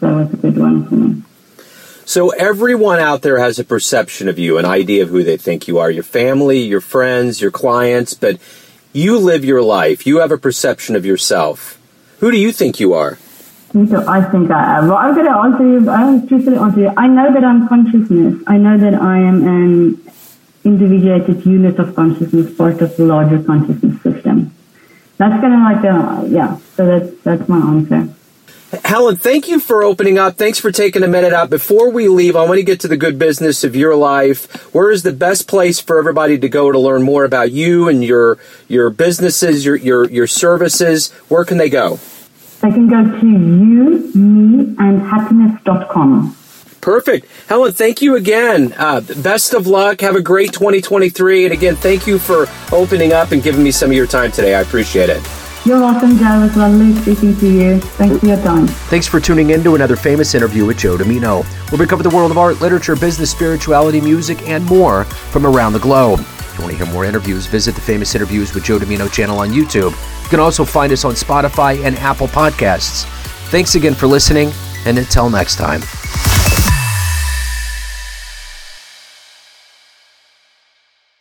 that 0.00 0.12
was 0.14 0.32
a 0.32 0.36
good 0.36 0.58
one 0.58 0.88
for 0.88 0.94
me. 0.96 1.22
So 2.08 2.30
everyone 2.30 3.00
out 3.00 3.20
there 3.20 3.36
has 3.36 3.58
a 3.58 3.64
perception 3.64 4.28
of 4.28 4.38
you, 4.38 4.56
an 4.56 4.64
idea 4.64 5.02
of 5.02 5.10
who 5.10 5.22
they 5.22 5.36
think 5.36 5.68
you 5.68 5.76
are. 5.76 5.90
Your 5.90 6.02
family, 6.02 6.60
your 6.60 6.80
friends, 6.80 7.38
your 7.38 7.50
clients, 7.50 8.14
but 8.14 8.40
you 8.94 9.18
live 9.18 9.44
your 9.44 9.60
life. 9.60 10.06
You 10.06 10.20
have 10.20 10.32
a 10.32 10.38
perception 10.38 10.96
of 10.96 11.04
yourself. 11.04 11.78
Who 12.20 12.30
do 12.30 12.38
you 12.38 12.50
think 12.50 12.80
you 12.80 12.94
are? 12.94 13.18
I 13.74 14.22
think 14.22 14.50
I 14.50 14.78
am. 14.78 14.88
Well, 14.88 14.96
I'm 14.96 15.14
going 15.14 15.26
to 15.26 15.36
answer 15.36 15.64
you. 15.68 15.90
I'll 15.90 16.26
truthfully 16.26 16.56
answer 16.56 16.80
you. 16.80 16.92
I 16.96 17.08
know 17.08 17.30
that 17.30 17.44
I'm 17.44 17.68
consciousness. 17.68 18.42
I 18.46 18.56
know 18.56 18.78
that 18.78 18.94
I 18.94 19.18
am 19.18 19.46
an 19.46 20.00
individuated 20.64 21.44
unit 21.44 21.78
of 21.78 21.94
consciousness, 21.94 22.56
part 22.56 22.80
of 22.80 22.96
the 22.96 23.04
larger 23.04 23.42
consciousness 23.42 24.02
system. 24.02 24.54
That's 25.18 25.38
kind 25.42 25.52
of 25.52 25.60
like 25.60 25.84
a 25.84 26.26
yeah. 26.30 26.56
So 26.74 26.86
that's 26.86 27.22
that's 27.22 27.46
my 27.50 27.58
answer. 27.58 28.08
Helen, 28.84 29.16
thank 29.16 29.48
you 29.48 29.60
for 29.60 29.82
opening 29.82 30.18
up. 30.18 30.36
Thanks 30.36 30.58
for 30.58 30.70
taking 30.70 31.02
a 31.02 31.08
minute 31.08 31.32
out. 31.32 31.48
Before 31.48 31.90
we 31.90 32.06
leave, 32.08 32.36
I 32.36 32.44
want 32.44 32.58
to 32.58 32.62
get 32.62 32.80
to 32.80 32.88
the 32.88 32.98
good 32.98 33.18
business 33.18 33.64
of 33.64 33.74
your 33.74 33.94
life. 33.94 34.74
Where 34.74 34.90
is 34.90 35.02
the 35.02 35.12
best 35.12 35.48
place 35.48 35.80
for 35.80 35.98
everybody 35.98 36.38
to 36.38 36.48
go 36.50 36.70
to 36.70 36.78
learn 36.78 37.02
more 37.02 37.24
about 37.24 37.50
you 37.50 37.88
and 37.88 38.04
your 38.04 38.38
your 38.68 38.90
businesses, 38.90 39.64
your 39.64 39.76
your 39.76 40.10
your 40.10 40.26
services? 40.26 41.10
Where 41.28 41.46
can 41.46 41.56
they 41.56 41.70
go? 41.70 41.98
They 42.60 42.70
can 42.70 42.88
go 42.88 43.04
to 43.20 43.26
you, 43.26 44.10
me, 44.14 44.74
and 44.78 45.00
happiness.com. 45.00 46.36
Perfect. 46.80 47.26
Helen, 47.48 47.72
thank 47.72 48.02
you 48.02 48.16
again. 48.16 48.74
Uh, 48.76 49.00
best 49.00 49.54
of 49.54 49.66
luck. 49.66 50.00
Have 50.02 50.16
a 50.16 50.22
great 50.22 50.52
2023. 50.52 51.46
And 51.46 51.54
again, 51.54 51.76
thank 51.76 52.06
you 52.06 52.18
for 52.18 52.46
opening 52.70 53.12
up 53.12 53.32
and 53.32 53.42
giving 53.42 53.62
me 53.62 53.70
some 53.70 53.90
of 53.90 53.96
your 53.96 54.06
time 54.06 54.30
today. 54.30 54.54
I 54.54 54.60
appreciate 54.60 55.08
it. 55.08 55.22
You're 55.64 55.80
welcome, 55.80 56.18
was 56.18 56.56
lovely 56.56 56.94
speaking 57.02 57.36
to 57.36 57.46
you. 57.46 57.80
Thanks 57.80 58.18
for 58.20 58.26
your 58.26 58.40
time. 58.42 58.66
Thanks 58.66 59.06
for 59.06 59.20
tuning 59.20 59.50
in 59.50 59.62
to 59.64 59.74
another 59.74 59.96
famous 59.96 60.34
interview 60.34 60.64
with 60.64 60.78
Joe 60.78 60.96
Dimino, 60.96 61.44
where 61.70 61.78
we 61.78 61.86
cover 61.86 62.02
the 62.02 62.10
world 62.10 62.30
of 62.30 62.38
art, 62.38 62.60
literature, 62.60 62.96
business, 62.96 63.30
spirituality, 63.30 64.00
music, 64.00 64.48
and 64.48 64.64
more 64.64 65.04
from 65.04 65.44
around 65.44 65.74
the 65.74 65.78
globe. 65.78 66.20
If 66.20 66.54
you 66.56 66.64
want 66.64 66.76
to 66.76 66.84
hear 66.84 66.92
more 66.92 67.04
interviews, 67.04 67.46
visit 67.46 67.74
the 67.74 67.82
Famous 67.82 68.14
Interviews 68.14 68.54
with 68.54 68.64
Joe 68.64 68.78
Dimino 68.78 69.12
channel 69.12 69.40
on 69.40 69.50
YouTube. 69.50 69.90
You 70.22 70.28
can 70.30 70.40
also 70.40 70.64
find 70.64 70.92
us 70.92 71.04
on 71.04 71.12
Spotify 71.12 71.84
and 71.84 71.96
Apple 71.98 72.28
Podcasts. 72.28 73.04
Thanks 73.50 73.74
again 73.74 73.94
for 73.94 74.06
listening, 74.06 74.50
and 74.86 74.96
until 74.96 75.28
next 75.28 75.56
time. 75.56 75.82